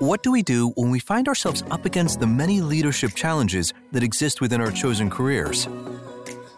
What 0.00 0.22
do 0.22 0.32
we 0.32 0.42
do 0.42 0.70
when 0.76 0.90
we 0.90 0.98
find 0.98 1.28
ourselves 1.28 1.62
up 1.70 1.84
against 1.84 2.20
the 2.20 2.26
many 2.26 2.62
leadership 2.62 3.14
challenges 3.14 3.74
that 3.92 4.02
exist 4.02 4.40
within 4.40 4.58
our 4.58 4.70
chosen 4.70 5.10
careers? 5.10 5.68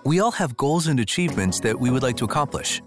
We 0.04 0.20
all 0.20 0.30
have 0.30 0.56
goals 0.56 0.86
and 0.86 1.00
achievements 1.00 1.58
that 1.58 1.76
we 1.76 1.90
would 1.90 2.04
like 2.04 2.16
to 2.18 2.24
accomplish. 2.24 2.80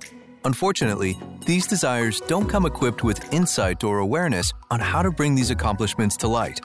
Unfortunately, 0.46 1.20
these 1.46 1.68
desires 1.68 2.22
don't 2.22 2.48
come 2.48 2.66
equipped 2.66 3.04
with 3.04 3.34
insight 3.34 3.84
or 3.84 4.00
awareness 4.00 4.54
on 4.72 4.80
how 4.80 5.02
to 5.02 5.12
bring 5.12 5.36
these 5.36 5.50
accomplishments 5.50 6.16
to 6.18 6.30
light. 6.30 6.62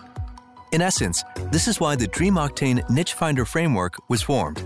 In 0.71 0.83
essence, 0.83 1.25
this 1.51 1.67
is 1.67 1.81
why 1.81 1.97
the 1.97 2.07
Dream 2.07 2.35
Octane 2.35 2.89
Niche 2.89 3.15
Finder 3.15 3.45
framework 3.45 3.97
was 4.09 4.23
formed. 4.23 4.63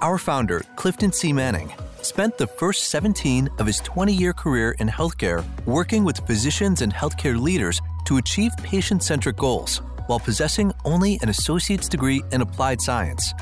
Our 0.00 0.16
founder, 0.16 0.62
Clifton 0.76 1.12
C. 1.12 1.34
Manning, 1.34 1.70
spent 2.00 2.38
the 2.38 2.46
first 2.46 2.84
17 2.88 3.50
of 3.58 3.66
his 3.66 3.80
20 3.80 4.14
year 4.14 4.32
career 4.32 4.74
in 4.78 4.88
healthcare 4.88 5.44
working 5.66 6.02
with 6.02 6.26
physicians 6.26 6.80
and 6.80 6.94
healthcare 6.94 7.38
leaders 7.38 7.82
to 8.06 8.18
achieve 8.18 8.52
patient 8.62 9.02
centric 9.02 9.36
goals 9.36 9.80
while 10.06 10.20
possessing 10.20 10.72
only 10.84 11.18
an 11.22 11.28
associate's 11.28 11.88
degree 11.88 12.22
in 12.32 12.40
applied 12.40 12.80
science. 12.80 13.32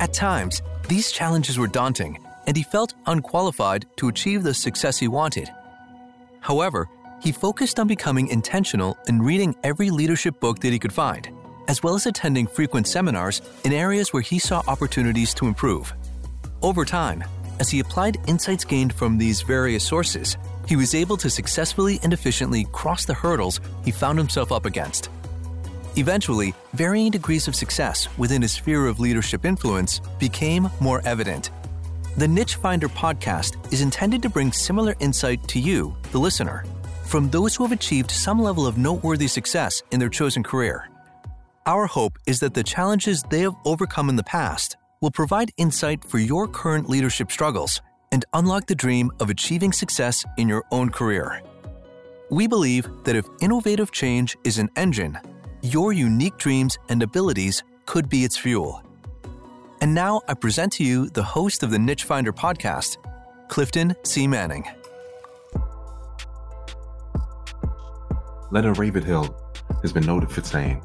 At 0.00 0.12
times, 0.12 0.62
these 0.88 1.12
challenges 1.12 1.58
were 1.58 1.66
daunting, 1.66 2.18
and 2.46 2.56
he 2.56 2.62
felt 2.62 2.94
unqualified 3.06 3.86
to 3.96 4.08
achieve 4.08 4.42
the 4.42 4.54
success 4.54 4.98
he 4.98 5.08
wanted. 5.08 5.48
However, 6.40 6.88
he 7.20 7.32
focused 7.32 7.80
on 7.80 7.88
becoming 7.88 8.28
intentional 8.28 8.96
in 9.08 9.20
reading 9.20 9.54
every 9.64 9.90
leadership 9.90 10.38
book 10.40 10.60
that 10.60 10.72
he 10.72 10.78
could 10.78 10.92
find, 10.92 11.28
as 11.66 11.82
well 11.82 11.94
as 11.94 12.06
attending 12.06 12.46
frequent 12.46 12.86
seminars 12.86 13.42
in 13.64 13.72
areas 13.72 14.12
where 14.12 14.22
he 14.22 14.38
saw 14.38 14.62
opportunities 14.68 15.34
to 15.34 15.46
improve. 15.46 15.92
Over 16.62 16.84
time, 16.84 17.24
as 17.60 17.70
he 17.70 17.80
applied 17.80 18.18
insights 18.26 18.64
gained 18.64 18.92
from 18.92 19.18
these 19.18 19.42
various 19.42 19.84
sources, 19.84 20.36
he 20.68 20.76
was 20.76 20.94
able 20.94 21.16
to 21.16 21.30
successfully 21.30 21.98
and 22.02 22.12
efficiently 22.12 22.66
cross 22.72 23.06
the 23.06 23.14
hurdles 23.14 23.60
he 23.84 23.90
found 23.90 24.18
himself 24.18 24.52
up 24.52 24.66
against. 24.66 25.08
Eventually, 25.96 26.54
varying 26.74 27.10
degrees 27.10 27.48
of 27.48 27.56
success 27.56 28.06
within 28.18 28.42
his 28.42 28.52
sphere 28.52 28.86
of 28.86 29.00
leadership 29.00 29.46
influence 29.46 30.00
became 30.18 30.68
more 30.78 31.00
evident. 31.06 31.50
The 32.18 32.28
Niche 32.28 32.56
Finder 32.56 32.88
podcast 32.88 33.72
is 33.72 33.80
intended 33.80 34.22
to 34.22 34.28
bring 34.28 34.52
similar 34.52 34.94
insight 35.00 35.46
to 35.48 35.58
you, 35.58 35.96
the 36.12 36.18
listener, 36.18 36.64
from 37.04 37.30
those 37.30 37.56
who 37.56 37.64
have 37.64 37.72
achieved 37.72 38.10
some 38.10 38.40
level 38.40 38.66
of 38.66 38.76
noteworthy 38.76 39.26
success 39.26 39.82
in 39.90 39.98
their 39.98 40.10
chosen 40.10 40.42
career. 40.42 40.90
Our 41.64 41.86
hope 41.86 42.18
is 42.26 42.40
that 42.40 42.52
the 42.52 42.62
challenges 42.62 43.22
they 43.30 43.40
have 43.40 43.54
overcome 43.64 44.10
in 44.10 44.16
the 44.16 44.22
past 44.22 44.76
will 45.00 45.10
provide 45.10 45.50
insight 45.56 46.04
for 46.04 46.18
your 46.18 46.46
current 46.46 46.90
leadership 46.90 47.32
struggles 47.32 47.80
and 48.12 48.24
unlock 48.34 48.66
the 48.66 48.74
dream 48.74 49.10
of 49.20 49.30
achieving 49.30 49.72
success 49.72 50.24
in 50.36 50.48
your 50.48 50.64
own 50.70 50.90
career. 50.90 51.42
We 52.30 52.46
believe 52.46 52.88
that 53.04 53.16
if 53.16 53.26
innovative 53.40 53.90
change 53.90 54.36
is 54.44 54.58
an 54.58 54.70
engine, 54.76 55.18
your 55.62 55.92
unique 55.92 56.36
dreams 56.36 56.78
and 56.88 57.02
abilities 57.02 57.62
could 57.86 58.08
be 58.08 58.24
its 58.24 58.36
fuel. 58.36 58.82
And 59.80 59.94
now 59.94 60.20
I 60.28 60.34
present 60.34 60.72
to 60.74 60.84
you 60.84 61.08
the 61.10 61.22
host 61.22 61.62
of 61.62 61.70
the 61.70 61.78
Niche 61.78 62.04
Finder 62.04 62.32
podcast, 62.32 62.98
Clifton 63.48 63.94
C. 64.04 64.26
Manning. 64.26 64.66
Leonard 68.50 68.78
Ravenhill 68.78 69.34
has 69.82 69.92
been 69.92 70.06
noted 70.06 70.30
for 70.30 70.42
saying 70.42 70.82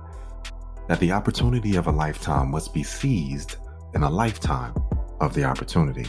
that 0.87 0.99
the 0.99 1.11
opportunity 1.11 1.75
of 1.75 1.87
a 1.87 1.91
lifetime 1.91 2.51
must 2.51 2.73
be 2.73 2.83
seized 2.83 3.55
in 3.95 4.03
a 4.03 4.09
lifetime 4.09 4.73
of 5.21 5.33
the 5.33 5.43
opportunity. 5.43 6.05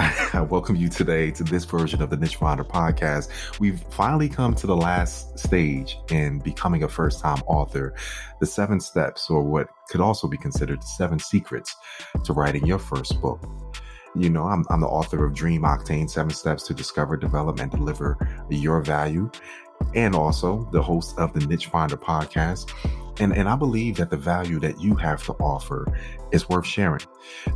I 0.32 0.40
welcome 0.40 0.76
you 0.76 0.88
today 0.88 1.30
to 1.32 1.44
this 1.44 1.66
version 1.66 2.00
of 2.00 2.08
the 2.08 2.16
Niche 2.16 2.36
Finder 2.36 2.64
podcast. 2.64 3.60
We've 3.60 3.80
finally 3.90 4.30
come 4.30 4.54
to 4.54 4.66
the 4.66 4.76
last 4.76 5.38
stage 5.38 5.98
in 6.10 6.38
becoming 6.38 6.84
a 6.84 6.88
first 6.88 7.20
time 7.20 7.42
author, 7.46 7.94
the 8.38 8.46
seven 8.46 8.80
steps, 8.80 9.28
or 9.28 9.42
what 9.42 9.68
could 9.90 10.00
also 10.00 10.26
be 10.26 10.38
considered 10.38 10.80
the 10.80 10.86
seven 10.86 11.18
secrets 11.18 11.76
to 12.24 12.32
writing 12.32 12.64
your 12.64 12.78
first 12.78 13.20
book. 13.20 13.46
You 14.14 14.30
know, 14.30 14.44
I'm, 14.44 14.64
I'm 14.70 14.80
the 14.80 14.86
author 14.86 15.22
of 15.22 15.34
Dream 15.34 15.62
Octane 15.62 16.08
Seven 16.08 16.32
Steps 16.32 16.66
to 16.68 16.74
Discover, 16.74 17.18
Develop, 17.18 17.60
and 17.60 17.70
Deliver 17.70 18.16
Your 18.48 18.80
Value, 18.80 19.30
and 19.94 20.14
also 20.14 20.66
the 20.72 20.80
host 20.80 21.18
of 21.18 21.34
the 21.34 21.40
Niche 21.46 21.66
Finder 21.66 21.98
podcast. 21.98 22.72
And, 23.20 23.36
and 23.36 23.50
I 23.50 23.56
believe 23.56 23.96
that 23.96 24.08
the 24.08 24.16
value 24.16 24.60
that 24.60 24.80
you 24.80 24.94
have 24.94 25.22
to 25.24 25.34
offer 25.34 25.86
is 26.32 26.48
worth 26.48 26.66
sharing. 26.66 27.02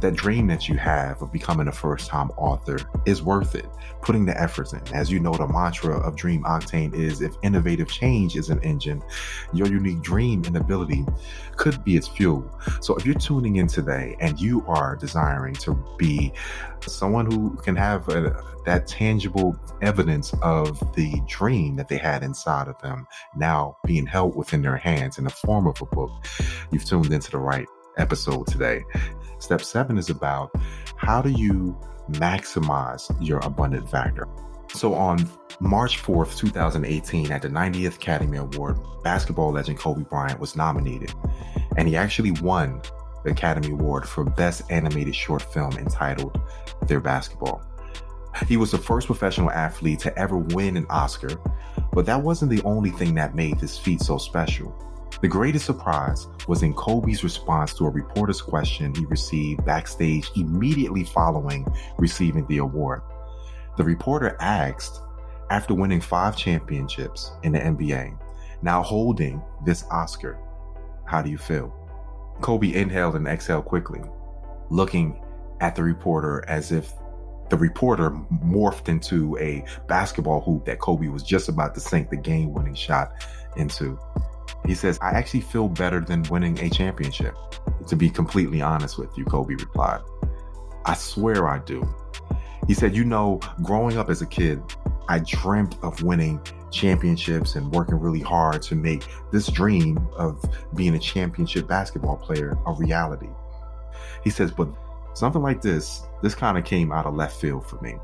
That 0.00 0.14
dream 0.14 0.46
that 0.48 0.68
you 0.68 0.76
have 0.76 1.22
of 1.22 1.32
becoming 1.32 1.68
a 1.68 1.72
first 1.72 2.08
time 2.08 2.30
author 2.36 2.78
is 3.06 3.22
worth 3.22 3.54
it. 3.54 3.66
Putting 4.02 4.24
the 4.24 4.40
efforts 4.40 4.72
in. 4.72 4.80
As 4.92 5.10
you 5.10 5.20
know, 5.20 5.34
the 5.34 5.46
mantra 5.46 5.98
of 5.98 6.16
Dream 6.16 6.42
Octane 6.44 6.94
is 6.94 7.20
if 7.20 7.34
innovative 7.42 7.88
change 7.88 8.36
is 8.36 8.50
an 8.50 8.60
engine, 8.62 9.02
your 9.52 9.68
unique 9.68 10.02
dream 10.02 10.44
and 10.44 10.56
ability 10.56 11.04
could 11.56 11.82
be 11.84 11.96
its 11.96 12.08
fuel. 12.08 12.48
So 12.80 12.94
if 12.96 13.06
you're 13.06 13.14
tuning 13.14 13.56
in 13.56 13.66
today 13.66 14.16
and 14.20 14.40
you 14.40 14.64
are 14.66 14.96
desiring 14.96 15.54
to 15.56 15.74
be 15.98 16.32
someone 16.86 17.30
who 17.30 17.56
can 17.56 17.76
have 17.76 18.08
a, 18.08 18.42
that 18.66 18.86
tangible 18.86 19.56
evidence 19.82 20.34
of 20.42 20.80
the 20.94 21.20
dream 21.26 21.76
that 21.76 21.88
they 21.88 21.96
had 21.96 22.22
inside 22.22 22.68
of 22.68 22.80
them 22.80 23.06
now 23.36 23.76
being 23.86 24.06
held 24.06 24.34
within 24.36 24.62
their 24.62 24.76
hands 24.76 25.18
in 25.18 25.24
the 25.24 25.30
form 25.30 25.66
of 25.66 25.80
a 25.80 25.86
book, 25.86 26.10
you've 26.70 26.84
tuned 26.84 27.12
into 27.12 27.30
the 27.30 27.38
right 27.38 27.66
episode 27.96 28.46
today. 28.46 28.84
Step 29.38 29.62
seven 29.62 29.98
is 29.98 30.10
about 30.10 30.50
how 30.96 31.20
do 31.22 31.30
you 31.30 31.78
maximize 32.10 33.14
your 33.20 33.38
abundant 33.40 33.90
factor. 33.90 34.28
So 34.74 34.94
on 34.94 35.28
March 35.60 36.02
4th, 36.02 36.36
2018, 36.36 37.30
at 37.30 37.42
the 37.42 37.48
90th 37.48 37.94
Academy 37.94 38.38
Award, 38.38 38.78
basketball 39.04 39.52
legend 39.52 39.78
Kobe 39.78 40.02
Bryant 40.02 40.40
was 40.40 40.56
nominated, 40.56 41.12
and 41.76 41.86
he 41.86 41.96
actually 41.96 42.32
won 42.32 42.82
the 43.24 43.30
Academy 43.30 43.70
Award 43.70 44.06
for 44.06 44.24
Best 44.24 44.62
Animated 44.70 45.14
Short 45.14 45.42
Film 45.42 45.72
entitled 45.78 46.40
Dear 46.86 47.00
Basketball. 47.00 47.62
He 48.48 48.56
was 48.56 48.72
the 48.72 48.78
first 48.78 49.06
professional 49.06 49.50
athlete 49.50 50.00
to 50.00 50.18
ever 50.18 50.36
win 50.36 50.76
an 50.76 50.86
Oscar, 50.90 51.40
but 51.92 52.04
that 52.06 52.20
wasn't 52.20 52.50
the 52.50 52.62
only 52.62 52.90
thing 52.90 53.14
that 53.14 53.36
made 53.36 53.60
this 53.60 53.78
feat 53.78 54.00
so 54.00 54.18
special. 54.18 54.76
The 55.24 55.28
greatest 55.28 55.64
surprise 55.64 56.26
was 56.48 56.62
in 56.62 56.74
Kobe's 56.74 57.24
response 57.24 57.72
to 57.78 57.86
a 57.86 57.88
reporter's 57.88 58.42
question 58.42 58.94
he 58.94 59.06
received 59.06 59.64
backstage 59.64 60.30
immediately 60.36 61.02
following 61.02 61.66
receiving 61.96 62.46
the 62.46 62.58
award. 62.58 63.00
The 63.78 63.84
reporter 63.84 64.36
asked, 64.38 65.00
after 65.48 65.72
winning 65.72 66.02
five 66.02 66.36
championships 66.36 67.32
in 67.42 67.52
the 67.52 67.58
NBA, 67.58 68.18
now 68.60 68.82
holding 68.82 69.40
this 69.64 69.86
Oscar, 69.90 70.38
how 71.06 71.22
do 71.22 71.30
you 71.30 71.38
feel? 71.38 71.74
Kobe 72.42 72.74
inhaled 72.74 73.16
and 73.16 73.26
exhaled 73.26 73.64
quickly, 73.64 74.02
looking 74.68 75.18
at 75.62 75.74
the 75.74 75.84
reporter 75.84 76.44
as 76.48 76.70
if 76.70 76.92
the 77.48 77.56
reporter 77.56 78.10
morphed 78.44 78.90
into 78.90 79.38
a 79.38 79.64
basketball 79.88 80.42
hoop 80.42 80.66
that 80.66 80.80
Kobe 80.80 81.08
was 81.08 81.22
just 81.22 81.48
about 81.48 81.74
to 81.76 81.80
sink 81.80 82.10
the 82.10 82.16
game 82.18 82.52
winning 82.52 82.74
shot 82.74 83.12
into. 83.56 83.98
He 84.66 84.74
says, 84.74 84.98
I 85.02 85.10
actually 85.10 85.42
feel 85.42 85.68
better 85.68 86.00
than 86.00 86.22
winning 86.24 86.58
a 86.60 86.70
championship. 86.70 87.34
To 87.86 87.96
be 87.96 88.08
completely 88.08 88.62
honest 88.62 88.98
with 88.98 89.16
you, 89.16 89.24
Kobe 89.24 89.54
replied. 89.54 90.00
I 90.86 90.94
swear 90.94 91.48
I 91.48 91.58
do. 91.58 91.86
He 92.66 92.74
said, 92.74 92.96
You 92.96 93.04
know, 93.04 93.40
growing 93.62 93.98
up 93.98 94.08
as 94.08 94.22
a 94.22 94.26
kid, 94.26 94.62
I 95.08 95.18
dreamt 95.18 95.76
of 95.82 96.02
winning 96.02 96.40
championships 96.70 97.56
and 97.56 97.70
working 97.72 97.98
really 97.98 98.20
hard 98.20 98.62
to 98.62 98.74
make 98.74 99.04
this 99.30 99.48
dream 99.48 100.08
of 100.16 100.42
being 100.74 100.94
a 100.94 100.98
championship 100.98 101.68
basketball 101.68 102.16
player 102.16 102.56
a 102.66 102.72
reality. 102.72 103.28
He 104.22 104.30
says, 104.30 104.50
But 104.50 104.68
something 105.14 105.42
like 105.42 105.60
this, 105.60 106.02
this 106.22 106.34
kind 106.34 106.56
of 106.56 106.64
came 106.64 106.90
out 106.90 107.06
of 107.06 107.14
left 107.14 107.40
field 107.40 107.66
for 107.66 107.80
me. 107.80 107.96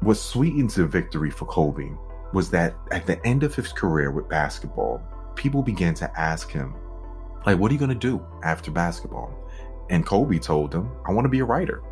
What 0.00 0.16
sweetened 0.16 0.70
the 0.70 0.86
victory 0.86 1.30
for 1.30 1.44
Kobe 1.44 1.90
was 2.32 2.50
that 2.50 2.74
at 2.90 3.06
the 3.06 3.24
end 3.26 3.42
of 3.42 3.54
his 3.54 3.72
career 3.72 4.10
with 4.10 4.28
basketball, 4.28 5.02
people 5.40 5.62
began 5.62 5.94
to 5.94 6.20
ask 6.20 6.50
him, 6.50 6.74
like, 7.46 7.58
what 7.58 7.70
are 7.70 7.74
you 7.74 7.80
going 7.80 7.88
to 7.88 7.94
do 7.94 8.22
after 8.44 8.70
basketball? 8.70 9.34
And 9.88 10.04
Kobe 10.04 10.38
told 10.38 10.70
them, 10.70 10.92
I 11.08 11.12
want 11.12 11.24
to 11.24 11.30
be 11.30 11.38
a 11.38 11.46
writer. 11.46 11.82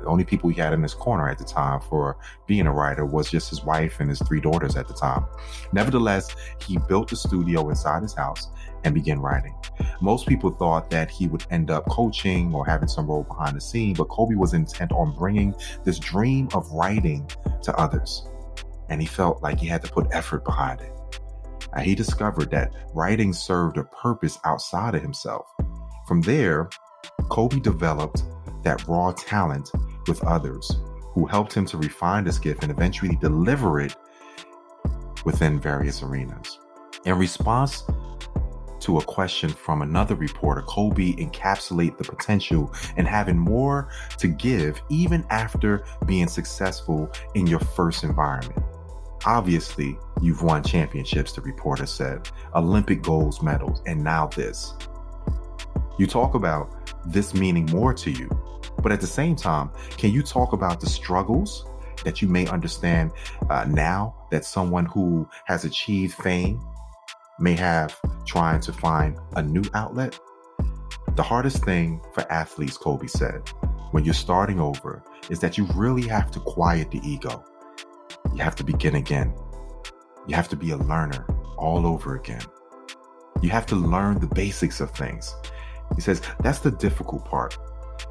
The 0.00 0.06
only 0.06 0.22
people 0.22 0.48
he 0.48 0.60
had 0.60 0.72
in 0.72 0.80
his 0.80 0.94
corner 0.94 1.28
at 1.28 1.38
the 1.38 1.44
time 1.44 1.80
for 1.80 2.16
being 2.46 2.68
a 2.68 2.72
writer 2.72 3.04
was 3.04 3.28
just 3.28 3.50
his 3.50 3.64
wife 3.64 3.98
and 3.98 4.08
his 4.08 4.20
three 4.20 4.40
daughters 4.40 4.76
at 4.76 4.86
the 4.86 4.94
time. 4.94 5.26
Nevertheless, 5.72 6.36
he 6.64 6.78
built 6.88 7.10
a 7.10 7.16
studio 7.16 7.68
inside 7.68 8.02
his 8.02 8.14
house 8.14 8.48
and 8.84 8.94
began 8.94 9.18
writing. 9.18 9.56
Most 10.00 10.28
people 10.28 10.52
thought 10.52 10.88
that 10.90 11.10
he 11.10 11.26
would 11.26 11.44
end 11.50 11.72
up 11.72 11.88
coaching 11.88 12.54
or 12.54 12.64
having 12.64 12.86
some 12.86 13.08
role 13.08 13.24
behind 13.24 13.56
the 13.56 13.60
scene, 13.60 13.94
but 13.94 14.04
Kobe 14.04 14.36
was 14.36 14.54
intent 14.54 14.92
on 14.92 15.16
bringing 15.16 15.52
this 15.82 15.98
dream 15.98 16.48
of 16.54 16.70
writing 16.70 17.28
to 17.64 17.76
others. 17.76 18.28
And 18.88 19.00
he 19.00 19.06
felt 19.08 19.42
like 19.42 19.58
he 19.58 19.66
had 19.66 19.82
to 19.82 19.90
put 19.90 20.06
effort 20.12 20.44
behind 20.44 20.80
it 20.80 20.93
and 21.74 21.84
he 21.84 21.94
discovered 21.94 22.50
that 22.50 22.72
writing 22.94 23.32
served 23.32 23.76
a 23.76 23.84
purpose 23.84 24.38
outside 24.44 24.94
of 24.94 25.02
himself. 25.02 25.46
From 26.06 26.20
there, 26.22 26.68
Kobe 27.30 27.60
developed 27.60 28.24
that 28.62 28.86
raw 28.86 29.12
talent 29.12 29.70
with 30.06 30.22
others 30.24 30.70
who 31.12 31.26
helped 31.26 31.52
him 31.52 31.66
to 31.66 31.76
refine 31.76 32.26
his 32.26 32.38
gift 32.38 32.62
and 32.62 32.72
eventually 32.72 33.16
deliver 33.16 33.80
it 33.80 33.94
within 35.24 35.60
various 35.60 36.02
arenas. 36.02 36.58
In 37.04 37.18
response 37.18 37.84
to 38.80 38.98
a 38.98 39.04
question 39.04 39.48
from 39.48 39.82
another 39.82 40.14
reporter, 40.14 40.62
Kobe 40.62 41.12
encapsulate 41.12 41.96
the 41.96 42.04
potential 42.04 42.72
in 42.96 43.06
having 43.06 43.38
more 43.38 43.88
to 44.18 44.28
give 44.28 44.80
even 44.90 45.24
after 45.30 45.84
being 46.06 46.28
successful 46.28 47.10
in 47.34 47.46
your 47.46 47.60
first 47.60 48.04
environment. 48.04 48.62
Obviously, 49.26 49.98
you've 50.20 50.42
won 50.42 50.62
championships, 50.62 51.32
the 51.32 51.40
reporter 51.40 51.86
said, 51.86 52.28
Olympic 52.54 53.02
gold 53.02 53.42
medals, 53.42 53.80
and 53.86 54.04
now 54.04 54.26
this. 54.26 54.74
You 55.98 56.06
talk 56.06 56.34
about 56.34 56.70
this 57.06 57.32
meaning 57.32 57.64
more 57.66 57.94
to 57.94 58.10
you, 58.10 58.28
but 58.82 58.92
at 58.92 59.00
the 59.00 59.06
same 59.06 59.34
time, 59.34 59.70
can 59.96 60.10
you 60.10 60.22
talk 60.22 60.52
about 60.52 60.80
the 60.80 60.86
struggles 60.86 61.64
that 62.04 62.20
you 62.20 62.28
may 62.28 62.46
understand 62.48 63.12
uh, 63.48 63.64
now 63.66 64.14
that 64.30 64.44
someone 64.44 64.84
who 64.84 65.26
has 65.46 65.64
achieved 65.64 66.14
fame 66.14 66.60
may 67.38 67.54
have 67.54 67.98
trying 68.26 68.60
to 68.60 68.74
find 68.74 69.18
a 69.36 69.42
new 69.42 69.64
outlet? 69.72 70.18
The 71.16 71.22
hardest 71.22 71.64
thing 71.64 72.02
for 72.12 72.30
athletes, 72.30 72.76
Kobe 72.76 73.06
said, 73.06 73.48
when 73.92 74.04
you're 74.04 74.12
starting 74.12 74.60
over 74.60 75.02
is 75.30 75.38
that 75.40 75.56
you 75.56 75.66
really 75.74 76.06
have 76.08 76.30
to 76.32 76.40
quiet 76.40 76.90
the 76.90 77.00
ego. 77.08 77.42
You 78.34 78.42
have 78.42 78.56
to 78.56 78.64
begin 78.64 78.96
again. 78.96 79.32
You 80.26 80.34
have 80.34 80.48
to 80.48 80.56
be 80.56 80.70
a 80.70 80.76
learner 80.76 81.24
all 81.56 81.86
over 81.86 82.16
again. 82.16 82.42
You 83.42 83.50
have 83.50 83.66
to 83.66 83.76
learn 83.76 84.18
the 84.18 84.26
basics 84.26 84.80
of 84.80 84.90
things. 84.90 85.34
He 85.94 86.00
says 86.00 86.20
that's 86.40 86.60
the 86.60 86.70
difficult 86.70 87.24
part. 87.24 87.56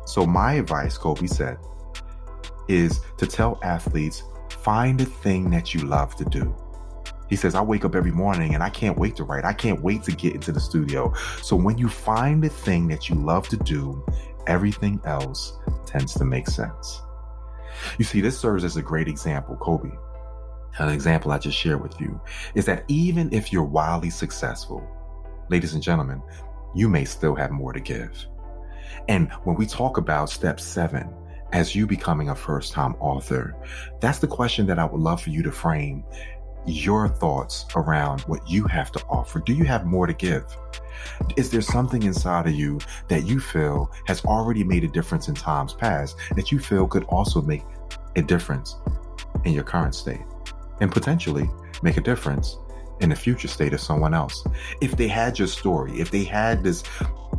So, 0.05 0.25
my 0.25 0.53
advice, 0.53 0.97
Kobe 0.97 1.27
said, 1.27 1.57
is 2.67 3.01
to 3.17 3.27
tell 3.27 3.59
athletes 3.63 4.23
find 4.49 5.01
a 5.01 5.05
thing 5.05 5.49
that 5.49 5.73
you 5.73 5.81
love 5.81 6.15
to 6.15 6.25
do. 6.25 6.55
He 7.29 7.35
says, 7.35 7.55
I 7.55 7.61
wake 7.61 7.83
up 7.83 7.95
every 7.95 8.11
morning 8.11 8.53
and 8.53 8.63
I 8.63 8.69
can't 8.69 8.97
wait 8.97 9.15
to 9.17 9.23
write. 9.23 9.43
I 9.43 9.53
can't 9.53 9.81
wait 9.81 10.03
to 10.03 10.11
get 10.11 10.35
into 10.35 10.51
the 10.51 10.59
studio. 10.59 11.13
So 11.41 11.55
when 11.55 11.77
you 11.77 11.89
find 11.89 12.43
the 12.43 12.49
thing 12.49 12.87
that 12.89 13.09
you 13.09 13.15
love 13.15 13.49
to 13.49 13.57
do, 13.57 14.05
everything 14.47 15.01
else 15.03 15.57
tends 15.85 16.13
to 16.15 16.25
make 16.25 16.47
sense. 16.47 17.01
You 17.97 18.05
see, 18.05 18.21
this 18.21 18.37
serves 18.37 18.63
as 18.63 18.77
a 18.77 18.81
great 18.81 19.07
example, 19.07 19.57
Kobe. 19.57 19.91
An 20.79 20.89
example 20.89 21.31
I 21.31 21.37
just 21.37 21.57
shared 21.57 21.81
with 21.81 21.99
you 22.01 22.19
is 22.55 22.65
that 22.65 22.83
even 22.87 23.31
if 23.31 23.53
you're 23.53 23.63
wildly 23.63 24.09
successful, 24.09 24.83
ladies 25.49 25.73
and 25.75 25.83
gentlemen, 25.83 26.21
you 26.73 26.89
may 26.89 27.05
still 27.05 27.35
have 27.35 27.51
more 27.51 27.73
to 27.73 27.79
give. 27.79 28.25
And 29.07 29.31
when 29.43 29.55
we 29.55 29.65
talk 29.67 29.97
about 29.97 30.29
step 30.29 30.59
seven, 30.59 31.13
as 31.51 31.75
you 31.75 31.85
becoming 31.85 32.29
a 32.29 32.35
first 32.35 32.73
time 32.73 32.95
author, 32.95 33.55
that's 33.99 34.17
the 34.17 34.27
question 34.27 34.65
that 34.65 34.79
I 34.79 34.85
would 34.85 35.01
love 35.01 35.21
for 35.21 35.29
you 35.29 35.43
to 35.43 35.51
frame 35.51 36.03
your 36.65 37.07
thoughts 37.07 37.65
around 37.75 38.21
what 38.21 38.49
you 38.49 38.65
have 38.65 38.91
to 38.93 39.03
offer. 39.05 39.39
Do 39.39 39.53
you 39.53 39.65
have 39.65 39.85
more 39.85 40.07
to 40.07 40.13
give? 40.13 40.45
Is 41.37 41.51
there 41.51 41.61
something 41.61 42.03
inside 42.03 42.47
of 42.47 42.53
you 42.53 42.79
that 43.09 43.27
you 43.27 43.39
feel 43.39 43.91
has 44.07 44.23
already 44.25 44.63
made 44.63 44.83
a 44.83 44.87
difference 44.87 45.27
in 45.27 45.35
times 45.35 45.73
past 45.73 46.17
that 46.35 46.51
you 46.51 46.59
feel 46.59 46.87
could 46.87 47.03
also 47.05 47.41
make 47.41 47.63
a 48.15 48.21
difference 48.21 48.77
in 49.43 49.53
your 49.53 49.63
current 49.63 49.93
state 49.93 50.21
and 50.83 50.91
potentially 50.91 51.50
make 51.81 51.95
a 51.95 52.01
difference 52.01 52.59
in 53.00 53.09
the 53.09 53.15
future 53.15 53.47
state 53.47 53.74
of 53.74 53.80
someone 53.80 54.13
else? 54.13 54.45
If 54.81 54.97
they 54.97 55.07
had 55.07 55.39
your 55.39 55.47
story, 55.47 56.00
if 56.00 56.12
they 56.12 56.25
had 56.25 56.63
this 56.63 56.83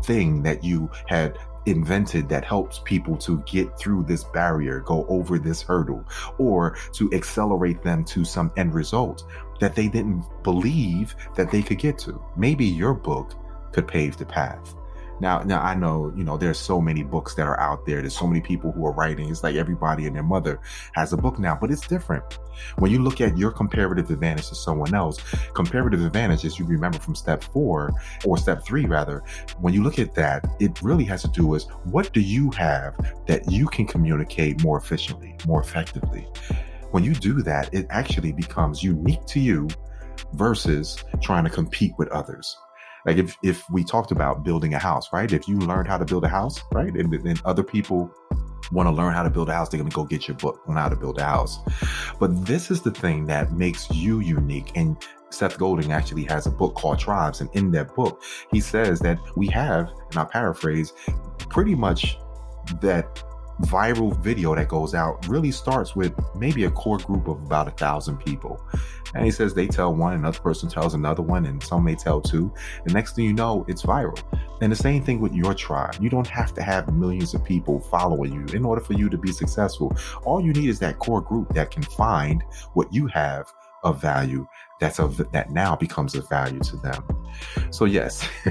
thing 0.03 0.43
that 0.43 0.65
you 0.65 0.91
had 1.07 1.39
invented 1.67 2.29
that 2.29 2.45
helps 2.45 2.81
people 2.85 3.17
to 3.17 3.39
get 3.47 3.79
through 3.79 4.05
this 4.05 4.25
barrier, 4.25 4.81
go 4.81 5.07
over 5.09 5.39
this 5.39 5.63
hurdle, 5.63 6.05
or 6.39 6.77
to 6.93 7.13
accelerate 7.13 7.83
them 7.83 8.05
to 8.05 8.25
some 8.25 8.51
end 8.57 8.75
result 8.75 9.25
that 9.61 9.75
they 9.75 9.89
didn't 9.89 10.25
believe 10.43 11.15
that 11.37 11.51
they 11.51 11.63
could 11.63 11.79
get 11.79 11.99
to. 11.99 12.23
Maybe 12.37 12.65
your 12.65 12.95
book 12.95 13.35
could 13.73 13.87
pave 13.87 14.17
the 14.17 14.27
path. 14.27 14.75
Now, 15.21 15.41
now 15.41 15.63
I 15.63 15.75
know, 15.75 16.13
you 16.17 16.25
know, 16.25 16.37
there's 16.37 16.59
so 16.59 16.81
many 16.81 17.03
books 17.03 17.35
that 17.35 17.47
are 17.47 17.59
out 17.61 17.87
there. 17.87 18.01
There's 18.01 18.17
so 18.17 18.27
many 18.27 18.41
people 18.41 18.73
who 18.73 18.87
are 18.87 18.93
writing. 18.93 19.31
It's 19.31 19.43
like 19.43 19.57
everybody 19.57 20.07
and 20.07 20.15
their 20.15 20.23
mother 20.23 20.61
has 20.95 21.13
a 21.13 21.17
book 21.17 21.39
now, 21.39 21.57
but 21.61 21.71
it's 21.71 21.87
different. 21.87 22.39
When 22.79 22.91
you 22.91 23.03
look 23.03 23.21
at 23.21 23.37
your 23.39 23.51
comparative 23.51 24.11
advantage 24.11 24.49
to 24.49 24.55
someone 24.55 24.95
else, 24.95 25.19
comparative 25.55 26.05
advantage, 26.05 26.45
as 26.45 26.59
you 26.59 26.65
remember 26.65 26.99
from 26.99 27.15
step 27.15 27.43
four 27.43 27.93
or 28.25 28.37
step 28.39 28.65
three, 28.65 28.87
rather, 28.87 29.23
when 29.61 29.73
you 29.73 29.83
look 29.83 29.99
at 29.99 30.15
that, 30.15 30.47
it 30.61 30.81
really 30.83 31.05
has 31.05 31.23
to 31.23 31.29
do 31.29 31.47
with 31.47 31.65
what 31.85 32.13
do 32.13 32.21
you 32.21 32.51
have 32.53 32.97
that 33.27 33.51
you 33.51 33.67
can 33.67 33.87
communicate 33.87 34.63
more 34.63 34.79
efficiently, 34.79 35.37
more 35.47 35.61
effectively. 35.61 36.29
When 36.91 37.03
you 37.03 37.15
do 37.15 37.43
that, 37.43 37.73
it 37.75 37.87
actually 37.91 38.33
becomes 38.33 38.83
unique 38.83 39.25
to 39.27 39.41
you 39.41 39.69
versus 40.35 41.03
trying 41.21 41.45
to 41.45 41.51
compete 41.51 41.93
with 41.99 42.09
others. 42.09 42.57
Like 43.07 43.19
if 43.19 43.37
if 43.43 43.69
we 43.71 43.85
talked 43.85 44.11
about 44.11 44.45
building 44.45 44.75
a 44.75 44.79
house, 44.79 45.13
right? 45.13 45.31
If 45.31 45.49
you 45.49 45.59
learned 45.59 45.89
how 45.89 45.99
to 45.99 46.05
build 46.05 46.25
a 46.25 46.29
house, 46.29 46.63
right, 46.73 46.93
and, 46.93 47.13
then 47.13 47.37
other 47.45 47.63
people 47.63 48.11
want 48.73 48.87
to 48.87 48.91
learn 48.91 49.13
how 49.13 49.23
to 49.23 49.31
build 49.31 49.49
a 49.49 49.53
house, 49.53 49.69
they're 49.69 49.79
going 49.79 49.91
to 49.91 49.95
go 49.95 50.05
get 50.05 50.27
your 50.27 50.37
book 50.37 50.61
on 50.67 50.77
how 50.77 50.89
to 50.89 50.97
build 50.97 51.19
a 51.19 51.25
house. 51.25 51.59
But 52.19 52.47
this 52.47 52.71
is 52.71 52.83
the 52.83 52.91
thing 52.91 53.27
that 53.27 53.53
makes 53.53 53.91
you 53.91 54.21
unique. 54.21 54.73
And 54.75 54.97
Seth 55.31 55.59
Godin 55.59 55.91
actually 55.91 56.25
has 56.25 56.47
a 56.47 56.51
book 56.51 56.75
called 56.75 56.99
Tribes. 56.99 57.41
And 57.41 57.51
in 57.55 57.71
that 57.73 57.95
book, 57.95 58.23
he 58.51 58.61
says 58.61 59.01
that 59.01 59.19
we 59.37 59.49
have, 59.49 59.91
and 60.11 60.19
I 60.19 60.25
paraphrase, 60.25 60.93
pretty 61.39 61.75
much 61.75 62.19
that 62.81 63.23
viral 63.63 64.17
video 64.19 64.55
that 64.55 64.69
goes 64.69 64.95
out 64.95 65.27
really 65.29 65.51
starts 65.51 65.95
with 65.95 66.13
maybe 66.35 66.65
a 66.65 66.71
core 66.71 66.99
group 66.99 67.29
of 67.29 67.43
about 67.43 67.69
a 67.69 67.73
thousand 67.73 68.19
people. 68.19 68.61
And 69.15 69.25
he 69.25 69.31
says 69.31 69.55
they 69.55 69.69
tell 69.69 69.95
one, 69.95 70.15
another 70.15 70.39
person 70.41 70.69
tells 70.69 70.95
another 70.95 71.23
one, 71.23 71.47
and 71.47 71.63
some 71.63 71.85
may 71.85 71.95
tell 71.95 72.21
two. 72.21 72.53
The 72.85 72.93
next 72.93 73.15
thing 73.15 73.25
you 73.27 73.33
know, 73.33 73.65
it's 73.69 73.83
viral. 73.83 74.21
And 74.61 74.73
the 74.73 74.77
same 74.77 75.05
thing 75.05 75.21
with 75.21 75.35
your 75.35 75.55
tribe. 75.55 75.97
You 76.01 76.11
don't 76.11 76.27
have 76.27 76.53
to 76.55 76.63
have 76.63 76.93
millions 76.93 77.35
of 77.35 77.45
people 77.45 77.81
following 77.81 78.33
you 78.33 78.57
in 78.57 78.65
order 78.65 78.81
for 78.81 78.95
you 78.95 79.09
to 79.09 79.19
be 79.19 79.31
successful. 79.31 79.97
All 80.25 80.41
you 80.41 80.53
need 80.53 80.69
is 80.69 80.79
that 80.81 80.99
core 80.99 81.21
group 81.21 81.55
that 81.55 81.71
can 81.71 81.83
find 81.83 82.43
what 82.73 82.93
you 82.93 83.07
have 83.09 83.53
of 83.85 84.01
value 84.01 84.47
that's 84.81 84.99
of 84.99 85.17
that 85.33 85.51
now 85.51 85.77
becomes 85.77 86.15
of 86.15 86.29
value 86.29 86.61
to 86.61 86.77
them. 86.77 87.05
So 87.71 87.85
yes, 87.85 88.29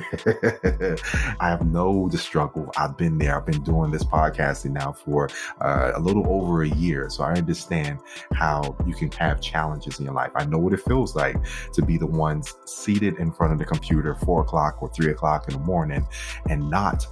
I 1.40 1.50
have 1.50 1.66
know 1.66 2.10
the 2.10 2.18
struggle. 2.18 2.72
I've 2.78 2.98
been 2.98 3.18
there. 3.18 3.38
I've 3.38 3.46
been 3.46 3.64
doing 3.64 3.92
this 3.92 4.04
podcasting 4.04 4.72
now 4.72 4.94
for 4.94 5.30
uh, 5.62 5.92
a 5.96 6.00
little 6.00 6.28
over 6.28 6.64
a 6.64 6.70
year, 6.70 7.10
so 7.10 7.24
I 7.24 7.34
understand 7.34 8.00
how 8.34 8.76
you 8.86 8.94
can 8.94 9.12
have 9.14 9.42
challenges 9.42 10.00
in 10.00 10.06
your 10.06 10.14
life. 10.14 10.32
I 10.36 10.46
know 10.46 10.58
what 10.58 10.74
it 10.74 10.82
feels 10.82 11.16
like 11.16 11.38
to 11.74 11.82
be 11.82 11.98
the 11.98 12.08
ones 12.08 12.54
seated 12.66 13.18
in 13.20 13.32
front 13.32 13.54
of 13.54 13.60
the 13.60 13.66
computer 13.66 14.16
four 14.16 14.42
o'clock 14.42 14.82
or 14.82 14.90
three 14.90 15.12
o'clock 15.12 15.48
in 15.48 15.54
the 15.54 15.64
morning 15.64 16.06
and 16.50 16.70
not 16.70 17.06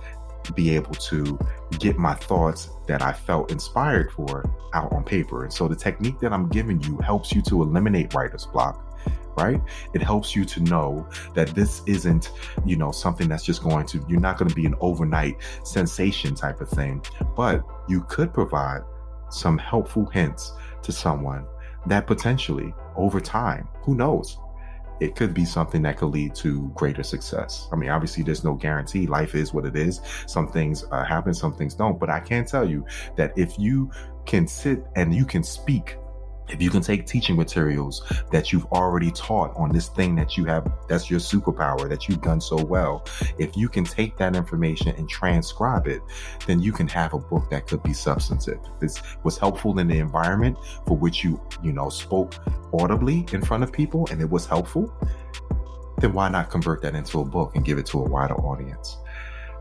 be 0.56 0.76
able 0.76 0.94
to 0.94 1.40
get 1.80 1.98
my 1.98 2.14
thoughts 2.14 2.70
that 2.88 3.02
I 3.02 3.14
felt 3.14 3.52
inspired 3.52 4.12
for 4.12 4.50
out 4.74 4.92
on 4.92 5.04
paper. 5.04 5.44
And 5.44 5.54
so 5.54 5.68
the 5.68 5.76
technique 5.76 6.20
that 6.20 6.34
I'm 6.34 6.50
giving 6.50 6.82
you 6.84 6.98
helps 6.98 7.34
you 7.34 7.42
to 7.44 7.62
eliminate 7.62 8.14
writer's 8.14 8.46
block 8.46 8.88
right? 9.38 9.62
It 9.94 10.02
helps 10.02 10.36
you 10.36 10.46
to 10.46 10.60
know 10.62 11.08
that 11.34 11.50
this 11.50 11.82
isn't, 11.86 12.32
you 12.66 12.76
know, 12.76 12.92
something 12.92 13.28
that's 13.28 13.46
just 13.46 13.64
going 13.64 13.86
to, 13.88 14.04
you're 14.08 14.20
not 14.20 14.38
going 14.38 14.50
to 14.50 14.56
be 14.56 14.66
an 14.66 14.76
overnight 14.82 15.38
sensation 15.64 16.36
type 16.36 16.62
of 16.62 16.70
thing, 16.70 17.04
but 17.36 17.64
you 17.88 18.02
could 18.10 18.34
provide 18.34 18.82
some 19.30 19.58
helpful 19.58 20.06
hints 20.08 20.52
to 20.84 20.92
someone 20.92 21.46
that 21.88 22.08
potentially 22.08 22.74
over 22.96 23.20
time, 23.20 23.68
who 23.84 23.96
knows, 23.96 24.38
it 25.02 25.16
could 25.16 25.34
be 25.34 25.46
something 25.46 25.82
that 25.82 25.98
could 25.98 26.12
lead 26.12 26.36
to 26.36 26.72
greater 26.76 27.02
success. 27.02 27.68
I 27.72 27.76
mean, 27.76 27.90
obviously, 27.90 28.24
there's 28.24 28.44
no 28.44 28.54
guarantee. 28.54 29.08
Life 29.08 29.34
is 29.34 29.52
what 29.52 29.66
it 29.66 29.76
is. 29.76 30.00
Some 30.28 30.48
things 30.48 30.86
uh, 30.92 31.04
happen, 31.04 31.34
some 31.34 31.54
things 31.54 31.74
don't. 31.74 32.00
But 32.00 32.12
I 32.12 32.20
can 32.20 32.46
tell 32.46 32.70
you 32.70 32.86
that 33.18 33.34
if 33.36 33.58
you 33.58 33.90
can 34.28 34.48
sit 34.48 34.86
and 34.96 35.14
you 35.14 35.26
can 35.26 35.44
speak 35.44 35.98
if 36.52 36.62
you 36.62 36.70
can 36.70 36.82
take 36.82 37.06
teaching 37.06 37.36
materials 37.36 38.04
that 38.32 38.52
you've 38.52 38.66
already 38.68 39.12
taught 39.12 39.56
on 39.56 39.72
this 39.72 39.88
thing 39.88 40.16
that 40.16 40.38
you 40.38 40.46
have, 40.46 40.72
that's 40.88 41.10
your 41.10 41.20
superpower 41.20 41.88
that 41.90 42.08
you've 42.08 42.22
done 42.22 42.42
so 42.42 42.62
well, 42.64 43.06
if 43.38 43.56
you 43.56 43.70
can 43.70 43.84
take 43.84 44.18
that 44.18 44.36
information 44.36 44.90
and 44.98 45.10
transcribe 45.10 45.88
it, 45.88 46.02
then 46.46 46.62
you 46.62 46.72
can 46.72 46.88
have 46.88 47.14
a 47.14 47.20
book 47.20 47.50
that 47.50 47.68
could 47.68 47.82
be 47.84 47.94
substantive. 47.94 48.60
This 48.80 49.02
was 49.24 49.38
helpful 49.38 49.80
in 49.80 49.88
the 49.88 50.00
environment 50.00 50.58
for 50.86 50.98
which 50.98 51.24
you, 51.24 51.42
you 51.64 51.72
know, 51.72 51.90
spoke 51.90 52.36
audibly 52.74 53.26
in 53.34 53.42
front 53.42 53.64
of 53.64 53.72
people 53.72 54.08
and 54.12 54.22
it 54.22 54.30
was 54.30 54.46
helpful, 54.46 54.94
then 56.00 56.14
why 56.14 56.30
not 56.30 56.50
convert 56.50 56.82
that 56.82 56.96
into 56.96 57.20
a 57.20 57.26
book 57.26 57.56
and 57.56 57.64
give 57.64 57.78
it 57.78 57.86
to 57.88 58.00
a 58.00 58.04
wider 58.04 58.36
audience? 58.36 58.98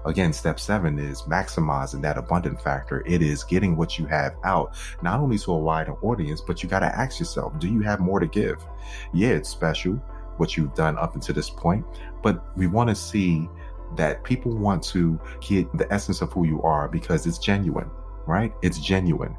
Again, 0.07 0.33
step 0.33 0.59
seven 0.59 0.99
is 0.99 1.23
maximizing 1.23 2.01
that 2.03 2.17
abundant 2.17 2.61
factor. 2.61 3.03
It 3.07 3.23
is 3.23 3.45
getting 3.45 3.77
what 3.77 3.99
you 3.99 4.07
have 4.07 4.37
out, 4.45 4.75
not 5.03 5.21
only 5.21 5.39
to 5.39 5.53
a 5.53 5.59
wider 5.59 5.95
audience, 6.03 6.41
but 6.41 6.63
you 6.63 6.69
got 6.69 6.81
to 6.81 6.87
ask 6.87 7.19
yourself, 7.19 7.59
do 7.59 7.69
you 7.69 7.81
have 7.81 8.01
more 8.01 8.21
to 8.21 8.27
give? 8.27 8.65
Yeah, 9.13 9.31
it's 9.31 9.49
special 9.49 9.95
what 10.39 10.57
you've 10.57 10.75
done 10.75 10.97
up 10.99 11.15
until 11.15 11.35
this 11.35 11.51
point, 11.51 11.85
but 12.23 12.57
we 12.57 12.67
want 12.67 12.89
to 12.89 12.95
see 12.95 13.49
that 13.97 14.25
people 14.25 14.57
want 14.57 14.83
to 14.85 15.21
get 15.41 15.71
the 15.77 15.93
essence 15.93 16.23
of 16.23 16.33
who 16.33 16.47
you 16.47 16.63
are 16.63 16.89
because 16.89 17.27
it's 17.27 17.39
genuine, 17.39 17.91
right? 18.27 18.55
It's 18.63 18.79
genuine. 18.79 19.37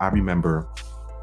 I 0.00 0.08
remember 0.08 0.68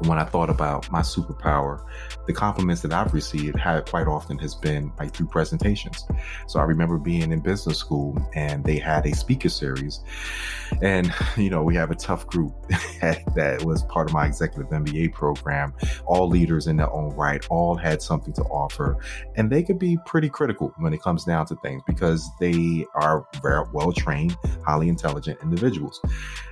when 0.00 0.18
I 0.18 0.24
thought 0.24 0.50
about 0.50 0.90
my 0.90 1.00
superpower, 1.00 1.84
the 2.26 2.32
compliments 2.32 2.82
that 2.82 2.92
I've 2.92 3.12
received 3.12 3.56
had 3.56 3.86
quite 3.86 4.06
often 4.06 4.38
has 4.38 4.54
been 4.54 4.92
like 4.98 5.12
through 5.12 5.26
presentations. 5.26 6.06
So 6.46 6.60
I 6.60 6.64
remember 6.64 6.98
being 6.98 7.32
in 7.32 7.40
business 7.40 7.78
school 7.78 8.16
and 8.34 8.64
they 8.64 8.78
had 8.78 9.06
a 9.06 9.14
speaker 9.14 9.48
series. 9.48 10.00
And, 10.82 11.12
you 11.36 11.50
know, 11.50 11.62
we 11.62 11.74
have 11.74 11.90
a 11.90 11.94
tough 11.94 12.26
group 12.26 12.54
that 13.00 13.62
was 13.64 13.82
part 13.84 14.08
of 14.08 14.14
my 14.14 14.26
executive 14.26 14.70
MBA 14.70 15.12
program, 15.12 15.74
all 16.06 16.28
leaders 16.28 16.66
in 16.66 16.76
their 16.76 16.92
own 16.92 17.14
right, 17.16 17.44
all 17.50 17.74
had 17.74 18.02
something 18.02 18.32
to 18.34 18.42
offer. 18.44 18.98
And 19.36 19.50
they 19.50 19.62
could 19.62 19.78
be 19.78 19.98
pretty 20.06 20.28
critical 20.28 20.72
when 20.78 20.92
it 20.92 21.02
comes 21.02 21.24
down 21.24 21.46
to 21.46 21.56
things 21.56 21.82
because 21.86 22.28
they 22.38 22.86
are 22.94 23.26
very 23.42 23.64
well 23.72 23.92
trained, 23.92 24.36
highly 24.64 24.88
intelligent 24.88 25.40
individuals. 25.42 26.00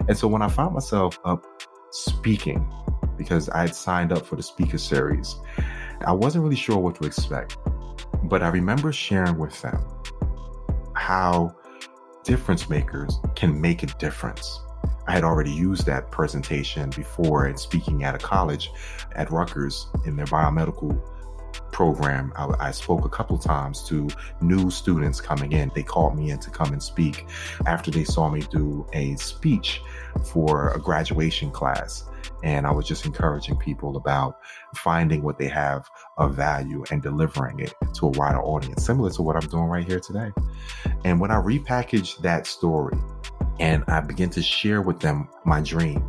And 0.09 0.17
so 0.17 0.27
when 0.27 0.43
I 0.43 0.49
found 0.49 0.75
myself 0.75 1.19
up 1.25 1.45
speaking, 1.91 2.69
because 3.17 3.49
I 3.49 3.63
had 3.63 3.75
signed 3.75 4.13
up 4.13 4.27
for 4.27 4.37
the 4.37 4.43
speaker 4.43 4.79
series. 4.79 5.37
I 6.07 6.13
wasn't 6.13 6.45
really 6.45 6.57
sure 6.57 6.79
what 6.79 6.97
to 7.01 7.07
expect, 7.07 7.57
but 8.25 8.43
I 8.43 8.49
remember 8.49 8.93
sharing 8.93 9.39
with 9.39 9.61
them 9.63 9.83
how 10.95 11.55
difference 12.25 12.69
makers 12.69 13.19
can 13.35 13.61
make 13.61 13.83
a 13.83 13.87
difference. 13.87 14.61
I 15.07 15.13
had 15.13 15.23
already 15.23 15.53
used 15.53 15.87
that 15.87 16.11
presentation 16.11 16.91
before 16.91 17.47
in 17.47 17.57
speaking 17.57 18.03
at 18.03 18.15
a 18.15 18.19
college 18.19 18.71
at 19.15 19.31
Rutgers 19.31 19.87
in 20.05 20.17
their 20.17 20.27
biomedical 20.27 21.01
program. 21.71 22.33
I, 22.37 22.69
I, 22.69 22.71
spoke 22.71 23.05
a 23.05 23.09
couple 23.09 23.39
times 23.39 23.83
to 23.89 24.09
new 24.41 24.71
students 24.71 25.21
coming 25.21 25.53
in. 25.53 25.71
They 25.75 25.83
called 25.83 26.17
me 26.17 26.31
in 26.31 26.39
to 26.41 26.51
come 26.51 26.73
and 26.73 26.83
speak 26.83 27.27
after 27.67 27.91
they 27.91 28.05
saw 28.05 28.29
me 28.29 28.43
do 28.51 28.87
a 28.93 29.15
speech 29.17 29.83
for 30.25 30.71
a 30.71 30.81
graduation 30.81 31.51
class. 31.51 32.05
And 32.47 32.65
I 32.65 32.71
was 32.71 32.87
just 32.87 33.05
encouraging 33.05 33.57
people 33.57 33.97
about 33.97 34.39
finding 34.77 35.25
what 35.25 35.37
they 35.37 35.49
have 35.49 35.91
of 36.17 36.37
value 36.37 36.85
and 36.93 37.03
delivering 37.03 37.59
it 37.59 37.75
to 37.95 38.07
a 38.07 38.11
wider 38.11 38.41
audience, 38.41 38.87
similar 38.87 39.11
to 39.11 39.23
what 39.23 39.35
I'm 39.35 39.51
doing 39.51 39.65
right 39.65 39.85
here 39.85 39.99
today. 39.99 40.31
And 41.05 41.21
when 41.21 41.33
I 41.33 41.41
repackaged 41.41 42.19
that 42.19 42.47
story 42.47 42.97
and 43.59 43.83
I 43.89 44.01
began 44.01 44.31
to 44.31 44.43
share 44.43 44.81
with 44.81 45.01
them 45.01 45.29
my 45.45 45.61
dream, 45.61 46.09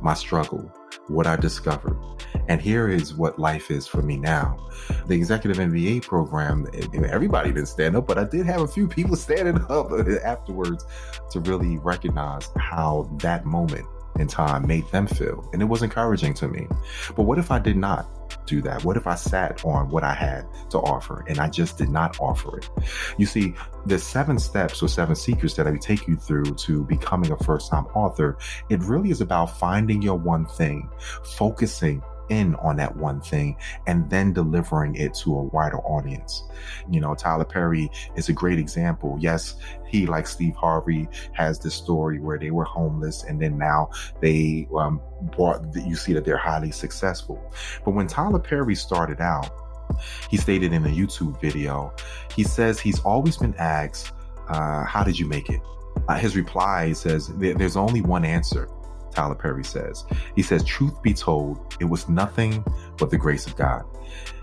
my 0.00 0.14
struggle, 0.14 0.72
what 1.08 1.26
I 1.26 1.34
discovered. 1.34 1.98
And 2.46 2.62
here 2.62 2.88
is 2.88 3.14
what 3.14 3.40
life 3.40 3.68
is 3.68 3.88
for 3.88 4.02
me 4.02 4.16
now. 4.16 4.64
The 5.08 5.16
executive 5.16 5.56
MBA 5.56 6.02
program, 6.02 6.68
everybody 6.94 7.50
didn't 7.50 7.66
stand 7.66 7.96
up, 7.96 8.06
but 8.06 8.18
I 8.18 8.24
did 8.24 8.46
have 8.46 8.60
a 8.60 8.68
few 8.68 8.86
people 8.86 9.16
standing 9.26 9.64
up 9.68 9.90
afterwards 10.24 10.84
to 11.30 11.40
really 11.40 11.78
recognize 11.78 12.48
how 12.56 13.10
that 13.20 13.44
moment 13.44 13.86
in 14.18 14.26
time 14.26 14.66
made 14.66 14.86
them 14.88 15.06
feel. 15.06 15.48
And 15.52 15.62
it 15.62 15.66
was 15.66 15.82
encouraging 15.82 16.34
to 16.34 16.48
me. 16.48 16.66
But 17.16 17.22
what 17.22 17.38
if 17.38 17.50
I 17.50 17.58
did 17.58 17.76
not 17.76 18.46
do 18.46 18.62
that? 18.62 18.84
What 18.84 18.96
if 18.96 19.06
I 19.06 19.14
sat 19.14 19.64
on 19.64 19.88
what 19.90 20.04
I 20.04 20.14
had 20.14 20.46
to 20.70 20.78
offer 20.78 21.24
and 21.28 21.38
I 21.38 21.48
just 21.48 21.78
did 21.78 21.88
not 21.88 22.18
offer 22.20 22.58
it? 22.58 22.68
You 23.18 23.26
see, 23.26 23.54
the 23.86 23.98
seven 23.98 24.38
steps 24.38 24.82
or 24.82 24.88
seven 24.88 25.14
secrets 25.14 25.54
that 25.54 25.66
I 25.66 25.76
take 25.76 26.06
you 26.06 26.16
through 26.16 26.54
to 26.54 26.84
becoming 26.84 27.32
a 27.32 27.36
first 27.38 27.70
time 27.70 27.86
author, 27.94 28.36
it 28.68 28.80
really 28.80 29.10
is 29.10 29.20
about 29.20 29.58
finding 29.58 30.02
your 30.02 30.18
one 30.18 30.46
thing, 30.46 30.88
focusing 31.24 32.02
in 32.32 32.54
on 32.56 32.76
that 32.76 32.96
one 32.96 33.20
thing 33.20 33.56
and 33.86 34.08
then 34.10 34.32
delivering 34.32 34.94
it 34.96 35.14
to 35.14 35.36
a 35.36 35.42
wider 35.42 35.78
audience. 35.78 36.42
You 36.90 37.00
know, 37.00 37.14
Tyler 37.14 37.44
Perry 37.44 37.90
is 38.16 38.28
a 38.28 38.32
great 38.32 38.58
example. 38.58 39.16
Yes, 39.20 39.56
he, 39.86 40.06
like 40.06 40.26
Steve 40.26 40.54
Harvey, 40.56 41.08
has 41.32 41.58
this 41.58 41.74
story 41.74 42.18
where 42.18 42.38
they 42.38 42.50
were 42.50 42.64
homeless 42.64 43.24
and 43.24 43.40
then 43.40 43.58
now 43.58 43.90
they 44.20 44.68
um, 44.76 45.00
brought, 45.36 45.64
you 45.76 45.96
see 45.96 46.12
that 46.14 46.24
they're 46.24 46.36
highly 46.36 46.70
successful. 46.70 47.40
But 47.84 47.92
when 47.92 48.06
Tyler 48.06 48.40
Perry 48.40 48.74
started 48.74 49.20
out, 49.20 49.50
he 50.30 50.36
stated 50.36 50.72
in 50.72 50.84
a 50.84 50.88
YouTube 50.88 51.40
video, 51.40 51.92
he 52.34 52.44
says 52.44 52.80
he's 52.80 53.00
always 53.00 53.36
been 53.36 53.54
asked, 53.58 54.12
uh, 54.48 54.84
How 54.84 55.04
did 55.04 55.18
you 55.18 55.26
make 55.26 55.50
it? 55.50 55.60
Uh, 56.08 56.16
his 56.16 56.34
reply 56.34 56.92
says, 56.92 57.28
There's 57.36 57.76
only 57.76 58.00
one 58.00 58.24
answer 58.24 58.68
Tyler 59.12 59.34
Perry 59.34 59.64
says. 59.64 60.04
He 60.34 60.42
says, 60.42 60.64
Truth 60.64 61.02
be 61.02 61.14
told, 61.14 61.76
it 61.80 61.84
was 61.84 62.08
nothing 62.08 62.64
but 62.98 63.10
the 63.10 63.18
grace 63.18 63.46
of 63.46 63.56
God. 63.56 63.84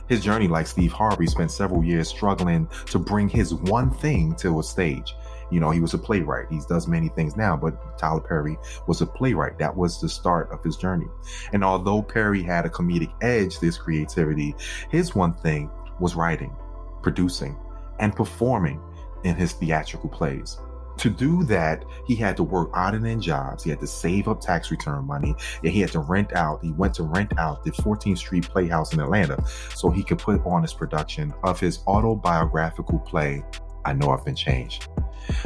His 0.07 0.23
journey, 0.23 0.47
like 0.47 0.65
Steve 0.65 0.91
Harvey, 0.91 1.27
spent 1.27 1.51
several 1.51 1.83
years 1.83 2.07
struggling 2.07 2.67
to 2.87 2.97
bring 2.97 3.29
his 3.29 3.53
one 3.53 3.91
thing 3.91 4.35
to 4.35 4.59
a 4.59 4.63
stage. 4.63 5.13
You 5.51 5.59
know, 5.59 5.69
he 5.71 5.79
was 5.79 5.93
a 5.93 5.97
playwright. 5.97 6.47
He 6.49 6.59
does 6.67 6.87
many 6.87 7.09
things 7.09 7.35
now, 7.35 7.55
but 7.55 7.97
Tyler 7.97 8.21
Perry 8.21 8.57
was 8.87 9.01
a 9.01 9.05
playwright. 9.05 9.57
That 9.59 9.75
was 9.75 9.99
the 10.01 10.09
start 10.09 10.51
of 10.51 10.63
his 10.63 10.77
journey. 10.77 11.07
And 11.53 11.63
although 11.63 12.01
Perry 12.01 12.43
had 12.43 12.65
a 12.65 12.69
comedic 12.69 13.11
edge 13.21 13.57
to 13.59 13.65
his 13.65 13.77
creativity, 13.77 14.55
his 14.89 15.15
one 15.15 15.33
thing 15.33 15.69
was 15.99 16.15
writing, 16.15 16.55
producing, 17.01 17.57
and 17.99 18.15
performing 18.15 18.81
in 19.23 19.35
his 19.35 19.53
theatrical 19.53 20.09
plays 20.09 20.59
to 20.99 21.09
do 21.09 21.43
that, 21.45 21.83
he 22.05 22.15
had 22.15 22.37
to 22.37 22.43
work 22.43 22.69
odd 22.73 22.95
and 22.95 23.07
end 23.07 23.21
jobs. 23.21 23.63
He 23.63 23.69
had 23.69 23.79
to 23.79 23.87
save 23.87 24.27
up 24.27 24.41
tax 24.41 24.71
return 24.71 25.05
money 25.05 25.35
and 25.63 25.71
he 25.71 25.81
had 25.81 25.91
to 25.91 25.99
rent 25.99 26.33
out. 26.33 26.63
He 26.63 26.71
went 26.71 26.93
to 26.95 27.03
rent 27.03 27.37
out 27.37 27.63
the 27.63 27.71
14th 27.71 28.17
Street 28.17 28.47
Playhouse 28.47 28.93
in 28.93 28.99
Atlanta 28.99 29.43
so 29.75 29.89
he 29.89 30.03
could 30.03 30.19
put 30.19 30.45
on 30.45 30.61
his 30.61 30.73
production 30.73 31.33
of 31.43 31.59
his 31.59 31.79
autobiographical 31.87 32.99
play, 32.99 33.43
I 33.85 33.93
Know 33.93 34.11
I've 34.11 34.25
Been 34.25 34.35
Changed. 34.35 34.87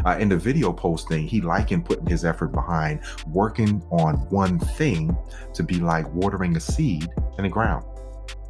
Uh, 0.06 0.18
in 0.20 0.30
the 0.30 0.38
video 0.38 0.72
posting, 0.72 1.28
he 1.28 1.42
likened 1.42 1.86
putting 1.86 2.06
his 2.06 2.26
effort 2.26 2.48
behind 2.48 3.02
working 3.28 3.82
on 3.92 4.16
one 4.30 4.60
thing 4.60 5.16
to 5.54 5.64
be 5.64 5.76
like 5.76 6.12
watering 6.14 6.56
a 6.56 6.60
seed 6.60 7.08
in 7.38 7.44
the 7.44 7.50
ground. 7.50 7.86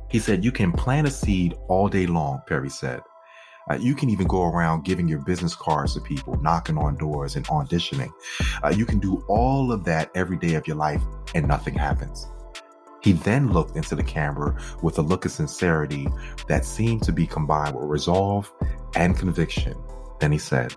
He 0.10 0.20
said, 0.20 0.46
You 0.46 0.52
can 0.52 0.72
plant 0.72 1.08
a 1.08 1.12
seed 1.12 1.56
all 1.68 1.88
day 1.88 2.06
long, 2.06 2.42
Perry 2.48 2.70
said. 2.70 3.02
Uh, 3.70 3.76
you 3.76 3.96
can 3.96 4.10
even 4.10 4.28
go 4.28 4.44
around 4.44 4.84
giving 4.84 5.08
your 5.08 5.20
business 5.20 5.56
cards 5.56 5.94
to 5.94 6.02
people, 6.02 6.36
knocking 6.42 6.78
on 6.78 6.96
doors 6.98 7.36
and 7.36 7.46
auditioning. 7.48 8.12
Uh, 8.64 8.70
you 8.70 8.86
can 8.86 9.00
do 9.00 9.24
all 9.28 9.72
of 9.72 9.84
that 9.84 10.12
every 10.16 10.38
day 10.38 10.56
of 10.56 10.68
your 10.68 10.76
life 10.76 11.02
and 11.34 11.48
nothing 11.48 11.74
happens. 11.74 12.28
He 13.02 13.12
then 13.12 13.52
looked 13.52 13.76
into 13.76 13.96
the 13.96 14.04
camera 14.04 14.58
with 14.82 14.98
a 14.98 15.02
look 15.02 15.26
of 15.26 15.32
sincerity 15.32 16.08
that 16.48 16.66
seemed 16.66 17.04
to 17.04 17.12
be 17.12 17.28
combined 17.28 17.76
with 17.76 17.90
resolve 17.90 18.52
and 18.96 19.18
conviction. 19.18 19.76
Then 20.20 20.32
he 20.32 20.38
said, 20.38 20.72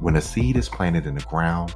When 0.00 0.16
a 0.16 0.20
seed 0.20 0.56
is 0.56 0.68
planted 0.68 1.06
in 1.06 1.14
the 1.14 1.20
ground, 1.22 1.74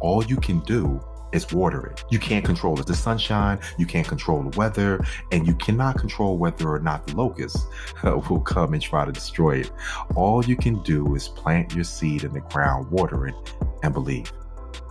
all 0.00 0.24
you 0.24 0.36
can 0.36 0.60
do 0.60 1.02
is 1.32 1.52
water 1.52 1.86
it. 1.86 2.04
You 2.10 2.18
can't 2.18 2.44
control 2.44 2.78
it. 2.80 2.86
The 2.86 2.94
sunshine, 2.94 3.58
you 3.78 3.86
can't 3.86 4.06
control 4.06 4.42
the 4.42 4.56
weather, 4.56 5.04
and 5.32 5.46
you 5.46 5.54
cannot 5.54 5.98
control 5.98 6.38
whether 6.38 6.68
or 6.68 6.80
not 6.80 7.06
the 7.06 7.16
locusts 7.16 7.66
will 8.02 8.40
come 8.40 8.74
and 8.74 8.82
try 8.82 9.04
to 9.04 9.12
destroy 9.12 9.58
it. 9.58 9.70
All 10.14 10.44
you 10.44 10.56
can 10.56 10.82
do 10.82 11.14
is 11.14 11.28
plant 11.28 11.74
your 11.74 11.84
seed 11.84 12.24
in 12.24 12.32
the 12.32 12.40
ground, 12.40 12.90
water 12.90 13.26
it, 13.26 13.34
and 13.82 13.92
believe. 13.92 14.32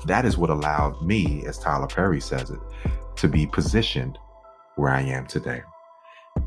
That 0.05 0.25
is 0.25 0.37
what 0.37 0.49
allowed 0.49 1.01
me, 1.01 1.43
as 1.45 1.59
Tyler 1.59 1.87
Perry 1.87 2.21
says 2.21 2.49
it, 2.49 2.59
to 3.17 3.27
be 3.27 3.45
positioned 3.45 4.17
where 4.75 4.91
I 4.91 5.01
am 5.01 5.25
today 5.25 5.61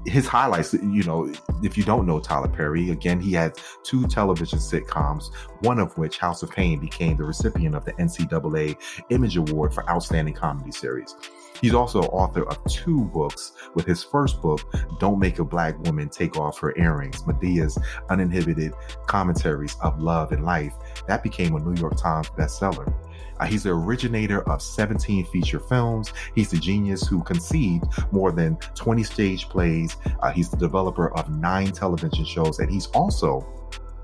his 0.04 0.26
highlights, 0.26 0.72
you 0.74 1.02
know, 1.04 1.32
if 1.62 1.76
you 1.76 1.84
don't 1.84 2.06
know 2.06 2.18
Tyler 2.18 2.48
Perry, 2.48 2.90
again, 2.90 3.20
he 3.20 3.32
had 3.32 3.58
two 3.84 4.06
television 4.06 4.58
sitcoms, 4.58 5.32
one 5.60 5.78
of 5.78 5.96
which, 5.96 6.18
House 6.18 6.42
of 6.42 6.50
Payne, 6.50 6.80
became 6.80 7.16
the 7.16 7.24
recipient 7.24 7.74
of 7.74 7.84
the 7.84 7.92
NAACP 7.94 8.76
Image 9.10 9.36
Award 9.36 9.72
for 9.72 9.88
Outstanding 9.88 10.34
Comedy 10.34 10.72
Series. 10.72 11.16
He's 11.60 11.74
also 11.74 12.00
author 12.00 12.48
of 12.48 12.62
two 12.64 13.04
books, 13.04 13.52
with 13.74 13.86
his 13.86 14.02
first 14.02 14.40
book, 14.42 14.60
Don't 14.98 15.18
Make 15.18 15.38
a 15.38 15.44
Black 15.44 15.78
Woman 15.84 16.08
Take 16.08 16.36
Off 16.36 16.58
Her 16.58 16.76
Earrings, 16.76 17.26
Madea's 17.26 17.78
Uninhibited 18.10 18.72
Commentaries 19.06 19.76
of 19.80 20.00
Love 20.00 20.32
and 20.32 20.44
Life. 20.44 20.74
That 21.06 21.22
became 21.22 21.54
a 21.54 21.60
New 21.60 21.80
York 21.80 21.96
Times 21.96 22.28
bestseller. 22.30 22.92
Uh, 23.38 23.46
he's 23.46 23.64
the 23.64 23.70
originator 23.70 24.48
of 24.48 24.62
17 24.62 25.26
feature 25.26 25.58
films. 25.58 26.12
He's 26.34 26.50
the 26.50 26.58
genius 26.58 27.06
who 27.06 27.22
conceived 27.22 27.84
more 28.12 28.30
than 28.30 28.56
20 28.74 29.02
stage 29.02 29.48
plays. 29.48 29.96
Uh, 30.20 30.30
he's 30.30 30.48
the 30.48 30.56
developer 30.56 31.12
of 31.16 31.28
nine 31.30 31.72
television 31.72 32.24
shows, 32.24 32.60
and 32.60 32.70
he's 32.70 32.86
also 32.88 33.46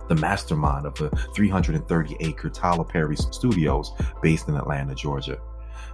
the 0.09 0.14
mastermind 0.14 0.87
of 0.87 0.95
the 0.95 1.11
330 1.35 2.17
acre 2.21 2.49
Tyler 2.49 2.85
Perry 2.85 3.17
Studios 3.17 3.93
based 4.23 4.49
in 4.49 4.57
Atlanta, 4.57 4.95
Georgia. 4.95 5.38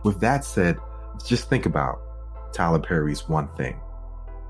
With 0.04 0.20
that 0.20 0.44
said, 0.44 0.78
just 1.26 1.48
think 1.48 1.66
about 1.66 2.00
Tyler 2.52 2.78
Perry's 2.78 3.28
one 3.28 3.48
thing. 3.56 3.80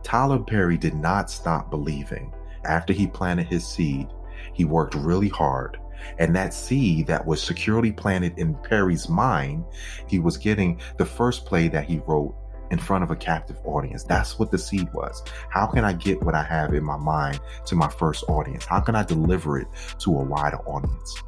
Tyler 0.02 0.38
Perry 0.38 0.76
did 0.76 0.94
not 0.94 1.30
stop 1.30 1.70
believing. 1.70 2.32
After 2.64 2.92
he 2.92 3.06
planted 3.06 3.46
his 3.46 3.66
seed, 3.66 4.08
he 4.52 4.64
worked 4.64 4.94
really 4.94 5.28
hard 5.28 5.78
and 6.18 6.34
that 6.36 6.54
seed 6.54 7.06
that 7.06 7.26
was 7.26 7.42
securely 7.42 7.92
planted 7.92 8.38
in 8.38 8.54
Perry's 8.54 9.08
mind, 9.08 9.64
he 10.06 10.18
was 10.18 10.36
getting 10.36 10.80
the 10.98 11.04
first 11.04 11.46
play 11.46 11.68
that 11.68 11.84
he 11.84 12.00
wrote 12.06 12.34
in 12.70 12.78
front 12.78 13.04
of 13.04 13.10
a 13.10 13.16
captive 13.16 13.58
audience. 13.64 14.04
That's 14.04 14.38
what 14.38 14.50
the 14.50 14.58
seed 14.58 14.88
was. 14.92 15.22
How 15.50 15.66
can 15.66 15.84
I 15.84 15.92
get 15.92 16.22
what 16.22 16.34
I 16.34 16.42
have 16.42 16.74
in 16.74 16.84
my 16.84 16.96
mind 16.96 17.40
to 17.66 17.74
my 17.74 17.88
first 17.88 18.24
audience? 18.28 18.64
How 18.64 18.80
can 18.80 18.94
I 18.94 19.04
deliver 19.04 19.58
it 19.58 19.68
to 20.00 20.10
a 20.10 20.24
wider 20.24 20.58
audience? 20.68 21.22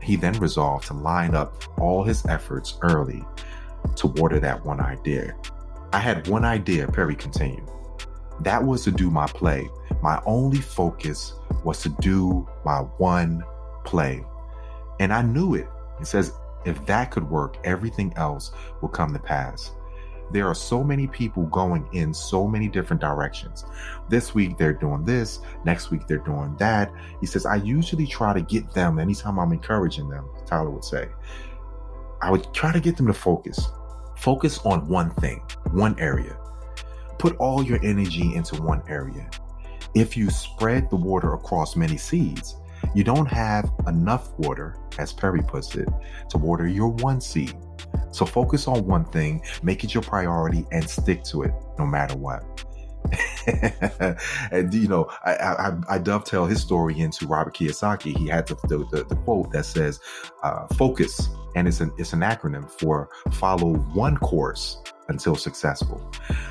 He 0.00 0.16
then 0.16 0.38
resolved 0.38 0.86
to 0.88 0.94
line 0.94 1.34
up 1.34 1.62
all 1.78 2.04
his 2.04 2.24
efforts 2.26 2.78
early 2.82 3.24
to 3.96 4.06
water 4.06 4.40
that 4.40 4.64
one 4.64 4.80
idea. 4.80 5.34
I 5.92 5.98
had 5.98 6.26
one 6.28 6.44
idea, 6.44 6.88
Perry 6.88 7.14
continued. 7.14 7.68
That 8.40 8.64
was 8.64 8.84
to 8.84 8.90
do 8.90 9.10
my 9.10 9.26
play. 9.26 9.68
My 10.02 10.20
only 10.26 10.58
focus 10.58 11.34
was 11.62 11.80
to 11.82 11.88
do 12.00 12.48
my 12.64 12.78
one 12.98 13.44
play. 13.84 14.24
And 15.00 15.12
I 15.12 15.22
knew 15.22 15.54
it. 15.54 15.68
It 16.00 16.06
says, 16.06 16.32
if 16.64 16.84
that 16.86 17.10
could 17.10 17.28
work, 17.28 17.58
everything 17.64 18.12
else 18.16 18.52
will 18.80 18.88
come 18.88 19.12
to 19.12 19.18
pass. 19.18 19.72
There 20.32 20.48
are 20.48 20.54
so 20.54 20.82
many 20.82 21.06
people 21.06 21.44
going 21.44 21.86
in 21.92 22.14
so 22.14 22.48
many 22.48 22.66
different 22.66 23.00
directions. 23.00 23.66
This 24.08 24.34
week 24.34 24.56
they're 24.56 24.72
doing 24.72 25.04
this, 25.04 25.40
next 25.64 25.90
week 25.90 26.06
they're 26.08 26.18
doing 26.18 26.56
that. 26.56 26.90
He 27.20 27.26
says, 27.26 27.46
I 27.46 27.56
usually 27.56 28.06
try 28.06 28.32
to 28.32 28.40
get 28.40 28.72
them 28.72 28.98
anytime 28.98 29.38
I'm 29.38 29.52
encouraging 29.52 30.08
them, 30.08 30.28
Tyler 30.46 30.70
would 30.70 30.84
say. 30.84 31.08
I 32.20 32.30
would 32.30 32.52
try 32.54 32.72
to 32.72 32.80
get 32.80 32.96
them 32.96 33.06
to 33.06 33.12
focus. 33.12 33.68
Focus 34.18 34.58
on 34.64 34.88
one 34.88 35.10
thing, 35.14 35.42
one 35.72 35.98
area. 35.98 36.36
Put 37.18 37.36
all 37.36 37.62
your 37.62 37.78
energy 37.84 38.34
into 38.34 38.60
one 38.62 38.82
area. 38.88 39.28
If 39.94 40.16
you 40.16 40.30
spread 40.30 40.90
the 40.90 40.96
water 40.96 41.34
across 41.34 41.76
many 41.76 41.96
seeds, 41.96 42.56
you 42.94 43.04
don't 43.04 43.26
have 43.26 43.70
enough 43.86 44.36
water, 44.38 44.76
as 44.98 45.12
Perry 45.12 45.42
puts 45.42 45.74
it, 45.74 45.88
to 46.30 46.38
water 46.38 46.66
your 46.66 46.88
one 46.88 47.20
seed. 47.20 47.54
So 48.10 48.24
focus 48.26 48.68
on 48.68 48.86
one 48.86 49.04
thing, 49.06 49.42
make 49.62 49.84
it 49.84 49.94
your 49.94 50.02
priority, 50.02 50.64
and 50.72 50.88
stick 50.88 51.24
to 51.24 51.42
it 51.42 51.52
no 51.78 51.86
matter 51.86 52.16
what. 52.16 52.64
and 54.50 54.72
you 54.72 54.88
know, 54.88 55.08
I, 55.24 55.34
I, 55.34 55.72
I, 55.88 55.98
dovetail 55.98 56.46
his 56.46 56.60
story 56.60 56.98
into 56.98 57.26
Robert 57.26 57.54
Kiyosaki. 57.54 58.16
He 58.16 58.26
had 58.26 58.46
the, 58.46 58.54
the, 58.90 59.04
the 59.04 59.16
quote 59.16 59.52
that 59.52 59.66
says, 59.66 60.00
uh, 60.42 60.66
"Focus," 60.68 61.28
and 61.54 61.68
it's 61.68 61.80
an 61.80 61.92
it's 61.98 62.12
an 62.12 62.20
acronym 62.20 62.70
for 62.70 63.10
follow 63.32 63.74
one 63.92 64.16
course 64.16 64.82
until 65.08 65.36
successful. 65.36 66.00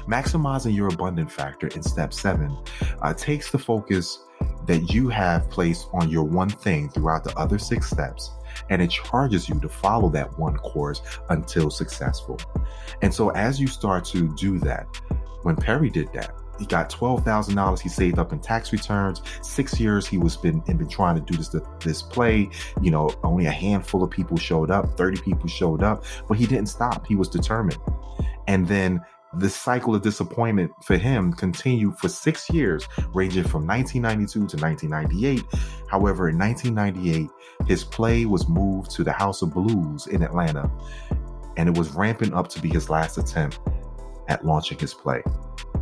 Maximizing 0.08 0.76
your 0.76 0.88
abundant 0.90 1.32
factor 1.32 1.68
in 1.68 1.82
step 1.82 2.14
seven 2.14 2.56
uh, 3.02 3.14
takes 3.14 3.52
the 3.52 3.58
focus 3.58 4.20
that 4.68 4.94
you 4.94 5.10
have 5.10 5.50
placed 5.50 5.88
on 5.94 6.10
your 6.10 6.24
one 6.24 6.50
thing 6.50 6.90
throughout 6.90 7.24
the 7.24 7.36
other 7.38 7.58
six 7.58 7.90
steps 7.90 8.32
and 8.70 8.82
it 8.82 8.90
charges 8.90 9.50
you 9.50 9.60
to 9.60 9.70
follow 9.70 10.10
that 10.10 10.38
one 10.38 10.58
course 10.58 11.02
until 11.30 11.70
successful. 11.70 12.40
And 13.02 13.14
so 13.14 13.30
as 13.30 13.60
you 13.60 13.68
start 13.68 14.06
to 14.06 14.34
do 14.36 14.60
that, 14.60 14.86
when 15.44 15.56
Perry 15.56 15.90
did 15.90 16.12
that, 16.14 16.34
he 16.60 16.66
got 16.66 16.90
twelve 16.90 17.24
thousand 17.24 17.56
dollars 17.56 17.82
he 17.82 17.90
saved 17.90 18.20
up 18.20 18.32
in 18.32 18.40
tax 18.40 18.72
returns. 18.72 19.22
Six 19.42 19.80
years 19.80 20.08
he 20.08 20.18
was 20.18 20.38
been 20.38 20.64
and 20.68 20.78
been 20.78 20.90
trying 20.90 21.16
to 21.16 21.22
do 21.22 21.38
this 21.38 21.56
this 21.80 22.02
play. 22.02 22.50
You 22.82 22.92
know, 22.92 23.10
only 23.24 23.46
a 23.46 23.52
handful 23.52 24.04
of 24.04 24.10
people 24.10 24.38
showed 24.38 24.72
up. 24.72 24.98
Thirty 24.98 25.20
people 25.22 25.48
showed 25.48 25.84
up, 25.84 26.04
but 26.28 26.38
he 26.38 26.46
didn't 26.46 26.68
stop. 26.68 27.08
He 27.08 27.16
was 27.16 27.28
determined. 27.28 27.80
And 28.48 28.68
then 28.68 29.02
the 29.36 29.50
cycle 29.50 29.96
of 29.96 30.02
disappointment 30.02 30.72
for 30.84 30.98
him 30.98 31.34
continued 31.34 31.98
for 31.98 32.08
six 32.08 32.50
years, 32.50 32.88
ranging 33.14 33.44
from 33.44 33.66
1992 33.66 34.32
to 34.48 34.64
1998. 34.64 35.44
However, 35.90 36.30
in 36.30 36.38
1998, 36.38 37.30
his 37.68 37.84
play 37.84 38.26
was 38.26 38.48
moved 38.48 38.92
to 38.92 39.04
the 39.04 39.12
House 39.12 39.42
of 39.42 39.54
Blues 39.54 40.08
in 40.08 40.22
Atlanta, 40.22 40.70
and 41.58 41.68
it 41.68 41.78
was 41.78 41.92
ramping 41.92 42.34
up 42.34 42.48
to 42.50 42.62
be 42.62 42.70
his 42.70 42.90
last 42.90 43.18
attempt 43.18 43.60
at 44.28 44.46
launching 44.46 44.78
his 44.78 44.94
play. 44.94 45.24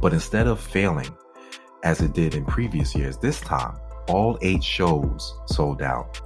But 0.01 0.13
instead 0.13 0.47
of 0.47 0.59
failing, 0.59 1.15
as 1.83 2.01
it 2.01 2.13
did 2.13 2.35
in 2.35 2.45
previous 2.45 2.95
years, 2.95 3.17
this 3.17 3.39
time, 3.39 3.77
all 4.07 4.37
eight 4.41 4.63
shows 4.63 5.33
sold 5.45 5.81
out. 5.81 6.19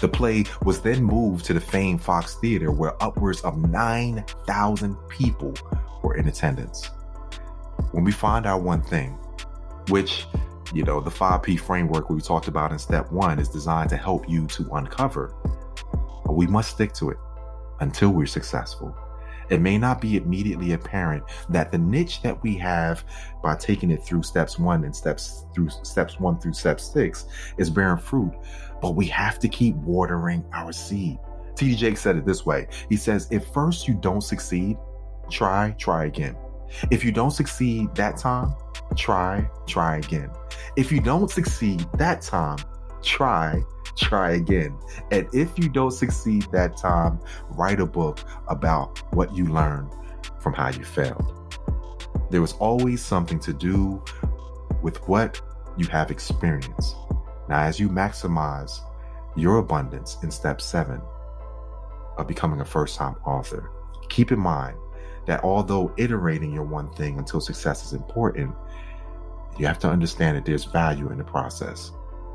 The 0.00 0.08
play 0.08 0.44
was 0.64 0.80
then 0.80 1.02
moved 1.02 1.44
to 1.46 1.54
the 1.54 1.60
famed 1.60 2.02
Fox 2.02 2.34
Theater, 2.36 2.70
where 2.70 3.00
upwards 3.02 3.42
of 3.42 3.56
9,000 3.58 4.96
people 5.08 5.54
were 6.02 6.16
in 6.16 6.28
attendance. 6.28 6.90
When 7.92 8.04
we 8.04 8.12
find 8.12 8.46
out 8.46 8.62
one 8.62 8.82
thing, 8.82 9.18
which, 9.88 10.26
you 10.72 10.82
know, 10.82 11.00
the 11.00 11.10
5P 11.10 11.60
framework 11.60 12.10
we 12.10 12.20
talked 12.20 12.48
about 12.48 12.72
in 12.72 12.78
step 12.78 13.10
one 13.12 13.38
is 13.38 13.48
designed 13.48 13.90
to 13.90 13.96
help 13.96 14.28
you 14.28 14.46
to 14.48 14.68
uncover, 14.72 15.34
we 16.28 16.46
must 16.46 16.70
stick 16.70 16.92
to 16.94 17.10
it 17.10 17.18
until 17.80 18.10
we're 18.10 18.26
successful. 18.26 18.96
It 19.50 19.60
may 19.60 19.78
not 19.78 20.00
be 20.00 20.16
immediately 20.16 20.72
apparent 20.72 21.24
that 21.48 21.72
the 21.72 21.78
niche 21.78 22.22
that 22.22 22.42
we 22.42 22.56
have 22.58 23.04
by 23.42 23.56
taking 23.56 23.90
it 23.90 24.04
through 24.04 24.22
steps 24.22 24.58
one 24.58 24.84
and 24.84 24.94
steps 24.94 25.46
through 25.54 25.70
steps 25.70 26.18
one 26.18 26.38
through 26.38 26.54
step 26.54 26.80
six 26.80 27.26
is 27.58 27.70
bearing 27.70 27.98
fruit, 27.98 28.32
but 28.80 28.94
we 28.96 29.06
have 29.06 29.38
to 29.40 29.48
keep 29.48 29.74
watering 29.76 30.44
our 30.52 30.72
seed. 30.72 31.18
TD 31.54 31.76
Jakes 31.76 32.00
said 32.00 32.16
it 32.16 32.26
this 32.26 32.44
way. 32.44 32.66
He 32.88 32.96
says, 32.96 33.28
if 33.30 33.46
first 33.48 33.86
you 33.86 33.94
don't 33.94 34.22
succeed, 34.22 34.76
try, 35.30 35.74
try 35.78 36.06
again. 36.06 36.36
If 36.90 37.04
you 37.04 37.12
don't 37.12 37.30
succeed 37.30 37.94
that 37.94 38.16
time, 38.16 38.54
try, 38.96 39.48
try 39.66 39.98
again. 39.98 40.30
If 40.76 40.90
you 40.90 41.00
don't 41.00 41.30
succeed 41.30 41.86
that 41.94 42.22
time, 42.22 42.58
try, 43.04 43.62
try 43.96 44.32
again. 44.32 44.76
And 45.10 45.28
if 45.32 45.58
you 45.58 45.68
don't 45.68 45.92
succeed 45.92 46.46
that 46.52 46.76
time, 46.76 47.20
write 47.50 47.80
a 47.80 47.86
book 47.86 48.20
about 48.48 49.00
what 49.14 49.34
you 49.34 49.46
learned 49.46 49.92
from 50.40 50.52
how 50.52 50.70
you 50.70 50.84
failed. 50.84 51.58
There 52.30 52.42
is 52.42 52.52
always 52.54 53.02
something 53.02 53.38
to 53.40 53.52
do 53.52 54.02
with 54.82 54.96
what 55.08 55.40
you 55.76 55.86
have 55.86 56.10
experienced. 56.10 56.96
Now, 57.48 57.62
as 57.62 57.78
you 57.78 57.88
maximize 57.88 58.80
your 59.36 59.58
abundance 59.58 60.16
in 60.22 60.30
step 60.30 60.60
seven 60.60 61.00
of 62.16 62.26
becoming 62.26 62.60
a 62.60 62.64
first 62.64 62.96
time 62.96 63.16
author, 63.24 63.70
keep 64.08 64.32
in 64.32 64.38
mind 64.38 64.76
that 65.26 65.42
although 65.42 65.92
iterating 65.96 66.52
your 66.52 66.64
one 66.64 66.92
thing 66.94 67.18
until 67.18 67.40
success 67.40 67.84
is 67.84 67.92
important, 67.92 68.54
you 69.58 69.66
have 69.66 69.78
to 69.80 69.88
understand 69.88 70.36
that 70.36 70.44
there's 70.44 70.64
value 70.64 71.10
in 71.10 71.18
the 71.18 71.24
process. 71.24 71.92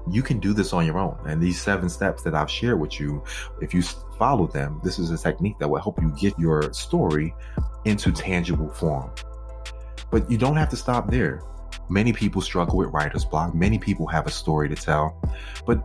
You 0.09 0.21
can 0.21 0.39
do 0.39 0.53
this 0.53 0.73
on 0.73 0.85
your 0.85 0.97
own. 0.97 1.17
And 1.25 1.41
these 1.41 1.61
seven 1.61 1.89
steps 1.89 2.23
that 2.23 2.35
I've 2.35 2.49
shared 2.49 2.79
with 2.79 2.99
you, 2.99 3.23
if 3.61 3.73
you 3.73 3.81
follow 4.17 4.47
them, 4.47 4.79
this 4.83 4.99
is 4.99 5.11
a 5.11 5.17
technique 5.17 5.57
that 5.59 5.69
will 5.69 5.81
help 5.81 6.01
you 6.01 6.13
get 6.19 6.37
your 6.37 6.71
story 6.73 7.33
into 7.85 8.11
tangible 8.11 8.69
form. 8.69 9.11
But 10.11 10.29
you 10.29 10.37
don't 10.37 10.55
have 10.55 10.69
to 10.69 10.75
stop 10.77 11.09
there. 11.09 11.43
Many 11.89 12.13
people 12.13 12.41
struggle 12.41 12.77
with 12.77 12.89
writer's 12.89 13.25
block. 13.25 13.53
Many 13.55 13.79
people 13.79 14.07
have 14.07 14.27
a 14.27 14.31
story 14.31 14.69
to 14.69 14.75
tell, 14.75 15.19
but 15.65 15.83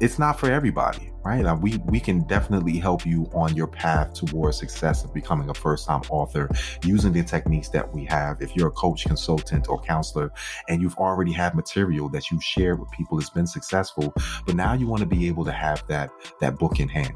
it's 0.00 0.18
not 0.18 0.38
for 0.38 0.50
everybody 0.50 1.09
right? 1.24 1.44
We 1.60 1.78
we 1.86 2.00
can 2.00 2.22
definitely 2.24 2.78
help 2.78 3.04
you 3.04 3.28
on 3.34 3.54
your 3.54 3.66
path 3.66 4.14
towards 4.14 4.58
success 4.58 5.04
of 5.04 5.12
becoming 5.12 5.50
a 5.50 5.54
first 5.54 5.86
time 5.86 6.02
author 6.10 6.48
using 6.84 7.12
the 7.12 7.22
techniques 7.22 7.68
that 7.70 7.92
we 7.92 8.04
have. 8.06 8.40
If 8.40 8.56
you're 8.56 8.68
a 8.68 8.72
coach, 8.72 9.04
consultant, 9.04 9.68
or 9.68 9.80
counselor, 9.80 10.32
and 10.68 10.80
you've 10.80 10.96
already 10.96 11.32
had 11.32 11.54
material 11.54 12.08
that 12.10 12.30
you've 12.30 12.44
shared 12.44 12.80
with 12.80 12.90
people 12.90 13.18
that's 13.18 13.30
been 13.30 13.46
successful, 13.46 14.12
but 14.46 14.54
now 14.54 14.74
you 14.74 14.86
want 14.86 15.00
to 15.00 15.06
be 15.06 15.26
able 15.28 15.44
to 15.44 15.52
have 15.52 15.86
that 15.88 16.10
that 16.40 16.58
book 16.58 16.80
in 16.80 16.88
hand. 16.88 17.14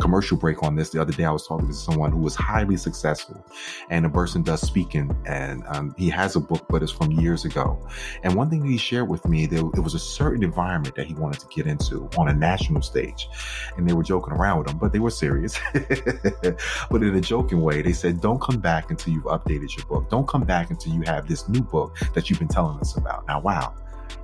Commercial 0.00 0.36
break 0.36 0.62
on 0.62 0.76
this. 0.76 0.90
The 0.90 1.00
other 1.00 1.12
day, 1.12 1.24
I 1.24 1.30
was 1.30 1.46
talking 1.46 1.68
to 1.68 1.74
someone 1.74 2.12
who 2.12 2.18
was 2.18 2.34
highly 2.34 2.76
successful, 2.76 3.44
and 3.90 4.04
the 4.04 4.10
person 4.10 4.42
does 4.42 4.60
speaking, 4.60 5.14
and 5.26 5.62
um, 5.68 5.94
he 5.96 6.08
has 6.10 6.36
a 6.36 6.40
book, 6.40 6.66
but 6.68 6.82
it's 6.82 6.92
from 6.92 7.12
years 7.12 7.44
ago. 7.44 7.78
And 8.22 8.34
one 8.34 8.50
thing 8.50 8.64
he 8.64 8.76
shared 8.76 9.08
with 9.08 9.26
me, 9.26 9.46
there 9.46 9.60
it 9.60 9.80
was 9.80 9.94
a 9.94 9.98
certain 9.98 10.42
environment 10.42 10.94
that 10.96 11.06
he 11.06 11.14
wanted 11.14 11.40
to 11.40 11.46
get 11.46 11.66
into 11.66 12.08
on 12.18 12.28
a 12.28 12.34
national 12.34 12.82
stage 12.82 13.28
and 13.76 13.88
they 13.88 13.92
were 13.92 14.02
joking 14.02 14.34
around 14.34 14.58
with 14.58 14.68
him, 14.68 14.78
but 14.78 14.92
they 14.92 14.98
were 14.98 15.10
serious. 15.10 15.58
but 15.72 17.02
in 17.02 17.14
a 17.14 17.20
joking 17.20 17.60
way, 17.60 17.82
they 17.82 17.92
said, 17.92 18.20
Don't 18.20 18.40
come 18.40 18.58
back 18.58 18.90
until 18.90 19.12
you've 19.12 19.24
updated 19.24 19.76
your 19.76 19.86
book. 19.86 20.10
Don't 20.10 20.28
come 20.28 20.44
back 20.44 20.70
until 20.70 20.92
you 20.92 21.02
have 21.02 21.28
this 21.28 21.48
new 21.48 21.62
book 21.62 21.96
that 22.14 22.28
you've 22.28 22.38
been 22.38 22.48
telling 22.48 22.78
us 22.80 22.96
about. 22.96 23.26
Now, 23.26 23.40
wow, 23.40 23.74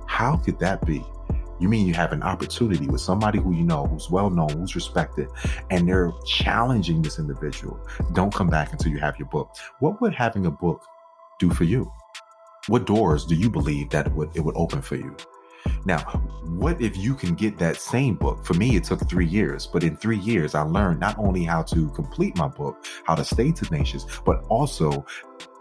how 0.05 0.37
could 0.37 0.59
that 0.59 0.85
be? 0.85 1.03
You 1.59 1.67
mean 1.69 1.85
you 1.85 1.93
have 1.93 2.11
an 2.11 2.23
opportunity 2.23 2.87
with 2.87 3.01
somebody 3.01 3.39
who 3.39 3.53
you 3.53 3.63
know, 3.63 3.85
who's 3.85 4.09
well 4.09 4.29
known, 4.29 4.49
who's 4.49 4.75
respected, 4.75 5.27
and 5.69 5.87
they're 5.87 6.11
challenging 6.25 7.01
this 7.01 7.19
individual. 7.19 7.79
Don't 8.13 8.33
come 8.33 8.49
back 8.49 8.71
until 8.71 8.91
you 8.91 8.99
have 8.99 9.17
your 9.19 9.27
book. 9.27 9.55
What 9.79 10.01
would 10.01 10.13
having 10.13 10.45
a 10.45 10.51
book 10.51 10.83
do 11.39 11.49
for 11.51 11.65
you? 11.65 11.91
What 12.67 12.85
doors 12.85 13.25
do 13.25 13.35
you 13.35 13.49
believe 13.49 13.89
that 13.89 14.07
it 14.07 14.13
would, 14.13 14.35
it 14.35 14.41
would 14.41 14.55
open 14.55 14.81
for 14.81 14.95
you? 14.95 15.15
Now, 15.85 15.99
what 16.45 16.81
if 16.81 16.95
you 16.97 17.15
can 17.15 17.35
get 17.35 17.57
that 17.57 17.77
same 17.77 18.15
book? 18.15 18.45
For 18.45 18.53
me, 18.53 18.75
it 18.75 18.83
took 18.83 19.07
three 19.09 19.25
years, 19.25 19.67
but 19.67 19.83
in 19.83 19.95
three 19.97 20.17
years, 20.17 20.55
I 20.55 20.61
learned 20.61 20.99
not 20.99 21.17
only 21.17 21.43
how 21.43 21.63
to 21.63 21.89
complete 21.89 22.37
my 22.37 22.47
book, 22.47 22.85
how 23.05 23.15
to 23.15 23.25
stay 23.25 23.51
tenacious, 23.51 24.05
but 24.25 24.43
also 24.49 25.05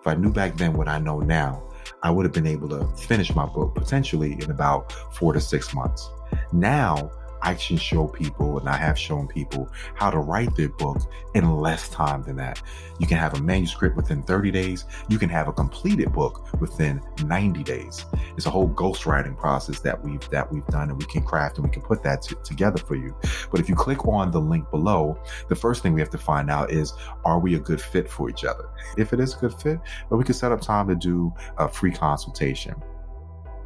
if 0.00 0.06
I 0.06 0.14
knew 0.14 0.32
back 0.32 0.56
then 0.56 0.74
what 0.74 0.88
I 0.88 0.98
know 0.98 1.20
now, 1.20 1.62
I 2.02 2.11
would 2.11 2.24
have 2.24 2.32
been 2.32 2.46
able 2.46 2.68
to 2.70 2.87
finish 2.96 3.34
my 3.34 3.46
book 3.46 3.74
potentially 3.74 4.34
in 4.34 4.50
about 4.50 4.92
four 5.14 5.32
to 5.32 5.40
six 5.40 5.74
months. 5.74 6.08
Now, 6.52 7.11
I 7.42 7.55
can 7.55 7.77
show 7.77 8.07
people, 8.07 8.59
and 8.59 8.68
I 8.68 8.77
have 8.77 8.98
shown 8.98 9.27
people, 9.27 9.70
how 9.94 10.11
to 10.11 10.18
write 10.18 10.55
their 10.57 10.68
book 10.68 10.98
in 11.35 11.57
less 11.57 11.88
time 11.88 12.22
than 12.22 12.37
that. 12.37 12.62
You 12.98 13.07
can 13.07 13.18
have 13.18 13.35
a 13.35 13.42
manuscript 13.42 13.96
within 13.96 14.22
30 14.22 14.51
days. 14.51 14.85
You 15.09 15.18
can 15.18 15.29
have 15.29 15.48
a 15.48 15.53
completed 15.53 16.12
book 16.12 16.61
within 16.61 17.01
90 17.24 17.62
days. 17.62 18.05
It's 18.37 18.46
a 18.46 18.51
whole 18.51 18.68
ghostwriting 18.68 19.37
process 19.37 19.81
that 19.81 20.03
we've 20.03 20.29
that 20.31 20.53
we've 20.53 20.66
done, 20.66 20.90
and 20.90 20.98
we 20.98 21.07
can 21.07 21.22
craft 21.22 21.59
and 21.59 21.66
we 21.66 21.72
can 21.72 21.83
put 21.83 22.03
that 22.03 22.22
t- 22.22 22.37
together 22.44 22.79
for 22.79 22.94
you. 22.96 23.14
But 23.51 23.61
if 23.61 23.68
you 23.68 23.74
click 23.74 24.07
on 24.07 24.31
the 24.31 24.40
link 24.40 24.70
below, 24.70 25.18
the 25.48 25.57
first 25.57 25.83
thing 25.83 25.94
we 25.94 26.01
have 26.01 26.11
to 26.11 26.18
find 26.18 26.51
out 26.51 26.70
is, 26.70 26.92
are 27.24 27.38
we 27.38 27.55
a 27.55 27.61
good 27.61 27.81
fit 27.81 28.09
for 28.09 28.29
each 28.29 28.44
other? 28.44 28.68
If 28.96 29.12
it 29.12 29.20
is 29.20 29.35
a 29.35 29.38
good 29.38 29.55
fit, 29.55 29.79
well, 30.11 30.18
we 30.18 30.24
can 30.24 30.35
set 30.35 30.53
up 30.53 30.61
time 30.61 30.88
to 30.88 30.94
do 30.94 31.33
a 31.59 31.68
free 31.68 31.92
consultation. 31.92 32.74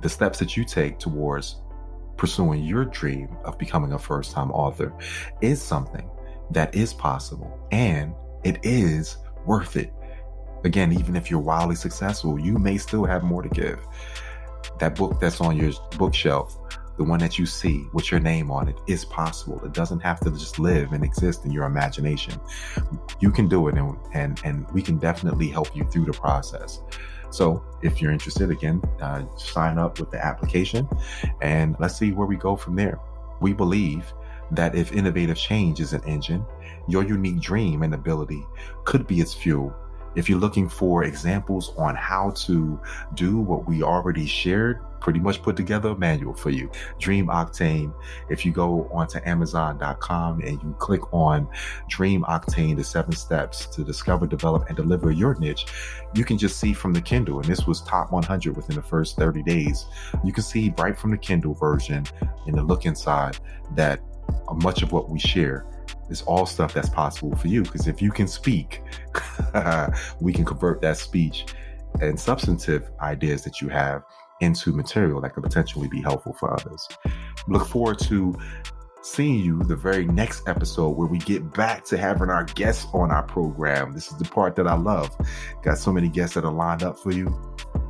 The 0.00 0.08
steps 0.08 0.38
that 0.40 0.56
you 0.56 0.64
take 0.64 0.98
towards 0.98 1.62
pursuing 2.22 2.62
your 2.62 2.85
dream 2.85 3.37
of 3.42 3.58
becoming 3.58 3.94
a 3.94 3.98
first 3.98 4.30
time 4.30 4.52
author 4.52 4.94
is 5.40 5.61
something 5.61 6.08
that 6.52 6.72
is 6.72 6.94
possible 6.94 7.66
and 7.72 8.14
it 8.44 8.61
is 8.62 9.16
worth 9.44 9.76
it. 9.76 9.92
Again, 10.62 10.92
even 10.92 11.16
if 11.16 11.32
you're 11.32 11.40
wildly 11.40 11.74
successful, 11.74 12.38
you 12.38 12.58
may 12.58 12.78
still 12.78 13.04
have 13.04 13.24
more 13.24 13.42
to 13.42 13.48
give. 13.48 13.80
That 14.78 14.94
book 14.94 15.18
that's 15.18 15.40
on 15.40 15.56
your 15.56 15.72
bookshelf, 15.98 16.56
the 16.96 17.02
one 17.02 17.18
that 17.18 17.40
you 17.40 17.44
see 17.44 17.85
with 17.92 18.12
your 18.12 18.20
name 18.20 18.52
on 18.52 18.68
it, 18.68 18.76
is 18.87 19.04
possible. 19.04 19.61
It 19.64 19.72
doesn't 19.72 19.98
have 19.98 20.20
to 20.20 20.30
just 20.30 20.61
live 20.61 20.92
and 20.92 21.02
exist 21.02 21.44
in 21.44 21.50
your 21.50 21.64
imagination. 21.64 22.38
You 23.18 23.32
can 23.32 23.48
do 23.48 23.66
it, 23.66 23.76
and 23.76 23.96
and, 24.14 24.40
and 24.44 24.70
we 24.70 24.80
can 24.80 24.98
definitely 24.98 25.48
help 25.48 25.74
you 25.74 25.82
through 25.87 26.04
the 26.04 26.12
process. 26.12 26.78
So 27.32 27.64
if 27.82 28.00
you're 28.00 28.12
interested, 28.12 28.50
again, 28.50 28.82
uh, 29.00 29.24
sign 29.36 29.78
up 29.78 29.98
with 29.98 30.10
the 30.10 30.24
application 30.24 30.88
and 31.40 31.74
let's 31.80 31.96
see 31.96 32.12
where 32.12 32.26
we 32.26 32.36
go 32.36 32.56
from 32.56 32.76
there. 32.76 33.00
We 33.40 33.54
believe 33.54 34.12
that 34.50 34.74
if 34.74 34.92
innovative 34.92 35.36
change 35.36 35.80
is 35.80 35.94
an 35.94 36.04
engine, 36.04 36.44
your 36.88 37.02
unique 37.02 37.40
dream 37.40 37.82
and 37.82 37.94
ability 37.94 38.46
could 38.84 39.06
be 39.06 39.20
its 39.20 39.32
fuel 39.32 39.74
if 40.14 40.29
you're 40.29 40.38
looking 40.38 40.68
for 40.68 41.05
examples 41.05 41.72
on 41.77 41.94
how 41.94 42.31
to 42.31 42.81
do 43.14 43.38
what 43.38 43.66
we 43.66 43.83
already 43.83 44.27
shared, 44.27 44.81
pretty 45.03 45.18
much 45.18 45.42
put 45.42 45.57
together 45.57 45.90
a 45.90 45.96
manual 45.96 46.33
for 46.33 46.51
you. 46.51 46.70
Dream 47.01 47.27
Octane. 47.27 47.92
If 48.31 48.46
you 48.46 48.53
go 48.53 48.88
onto 48.92 49.18
Amazon.com 49.25 50.40
and 50.40 50.62
you 50.62 50.77
click 50.79 51.12
on 51.12 51.48
Dream 51.88 52.22
Octane, 52.22 52.77
the 52.77 52.85
seven 52.85 53.12
steps 53.12 53.66
to 53.66 53.83
discover, 53.83 54.27
develop, 54.27 54.68
and 54.68 54.77
deliver 54.77 55.11
your 55.11 55.35
niche, 55.40 55.66
you 56.14 56.25
can 56.25 56.38
just 56.38 56.61
see 56.61 56.72
from 56.72 56.92
the 56.92 57.01
Kindle. 57.01 57.40
And 57.40 57.48
this 57.48 57.66
was 57.66 57.83
top 57.83 58.12
100 58.12 58.57
within 58.57 58.77
the 58.77 58.83
first 58.83 59.16
30 59.16 59.42
days. 59.42 59.87
You 60.25 60.33
can 60.33 60.44
see 60.44 60.72
right 60.79 60.96
from 60.96 61.11
the 61.11 61.18
Kindle 61.18 61.55
version 61.55 62.05
in 62.46 62.55
the 62.55 62.62
look 62.62 62.87
inside 62.87 63.38
that 63.75 64.01
much 64.55 64.83
of 64.83 64.92
what 64.92 65.11
we 65.11 65.18
share 65.18 65.66
it's 66.12 66.22
all 66.22 66.46
stuff 66.46 66.75
that's 66.75 66.90
possible 66.90 67.35
for 67.35 67.48
you. 67.48 67.62
Because 67.62 67.88
if 67.88 68.01
you 68.01 68.12
can 68.12 68.29
speak, 68.29 68.83
we 70.20 70.33
can 70.33 70.44
convert 70.44 70.81
that 70.83 70.98
speech 70.98 71.46
and 72.01 72.20
substantive 72.20 72.90
ideas 73.01 73.42
that 73.44 73.61
you 73.61 73.68
have 73.68 74.05
into 74.40 74.72
material 74.72 75.20
that 75.22 75.35
could 75.35 75.42
potentially 75.42 75.88
be 75.88 76.03
helpful 76.03 76.35
for 76.35 76.53
others. 76.53 76.88
Look 77.48 77.66
forward 77.66 77.98
to 78.01 78.37
seeing 79.03 79.40
you 79.44 79.62
the 79.64 79.75
very 79.75 80.05
next 80.05 80.46
episode 80.48 80.90
where 80.90 81.09
we 81.09 81.18
get 81.18 81.53
back 81.55 81.85
to 81.87 81.96
having 81.96 82.31
our 82.31 82.44
guests 82.44 82.87
on 82.92 83.11
our 83.11 83.22
program. 83.25 83.92
This 83.92 84.12
is 84.12 84.18
the 84.18 84.25
part 84.25 84.55
that 84.57 84.66
I 84.66 84.75
love. 84.75 85.11
Got 85.62 85.79
so 85.79 85.92
many 85.92 86.09
guests 86.09 86.35
that 86.35 86.44
are 86.44 86.53
lined 86.53 86.83
up 86.83 86.98
for 86.98 87.11
you. 87.11 87.27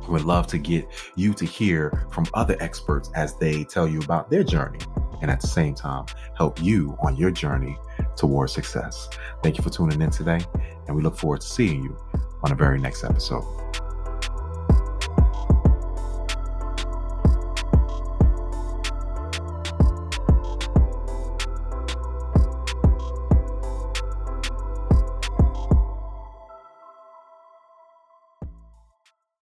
Would 0.09 0.23
love 0.23 0.47
to 0.47 0.57
get 0.57 0.87
you 1.15 1.33
to 1.35 1.45
hear 1.45 2.07
from 2.11 2.25
other 2.33 2.57
experts 2.59 3.09
as 3.15 3.37
they 3.37 3.63
tell 3.63 3.87
you 3.87 3.99
about 4.01 4.29
their 4.29 4.43
journey 4.43 4.79
and 5.21 5.31
at 5.31 5.39
the 5.39 5.47
same 5.47 5.73
time 5.73 6.05
help 6.35 6.61
you 6.61 6.97
on 7.01 7.15
your 7.15 7.31
journey 7.31 7.77
towards 8.15 8.53
success. 8.53 9.09
Thank 9.41 9.57
you 9.57 9.63
for 9.63 9.69
tuning 9.69 10.01
in 10.01 10.09
today, 10.09 10.39
and 10.87 10.95
we 10.95 11.01
look 11.01 11.17
forward 11.17 11.41
to 11.41 11.47
seeing 11.47 11.83
you 11.83 11.97
on 12.43 12.49
the 12.49 12.55
very 12.55 12.79
next 12.79 13.03
episode. 13.03 13.43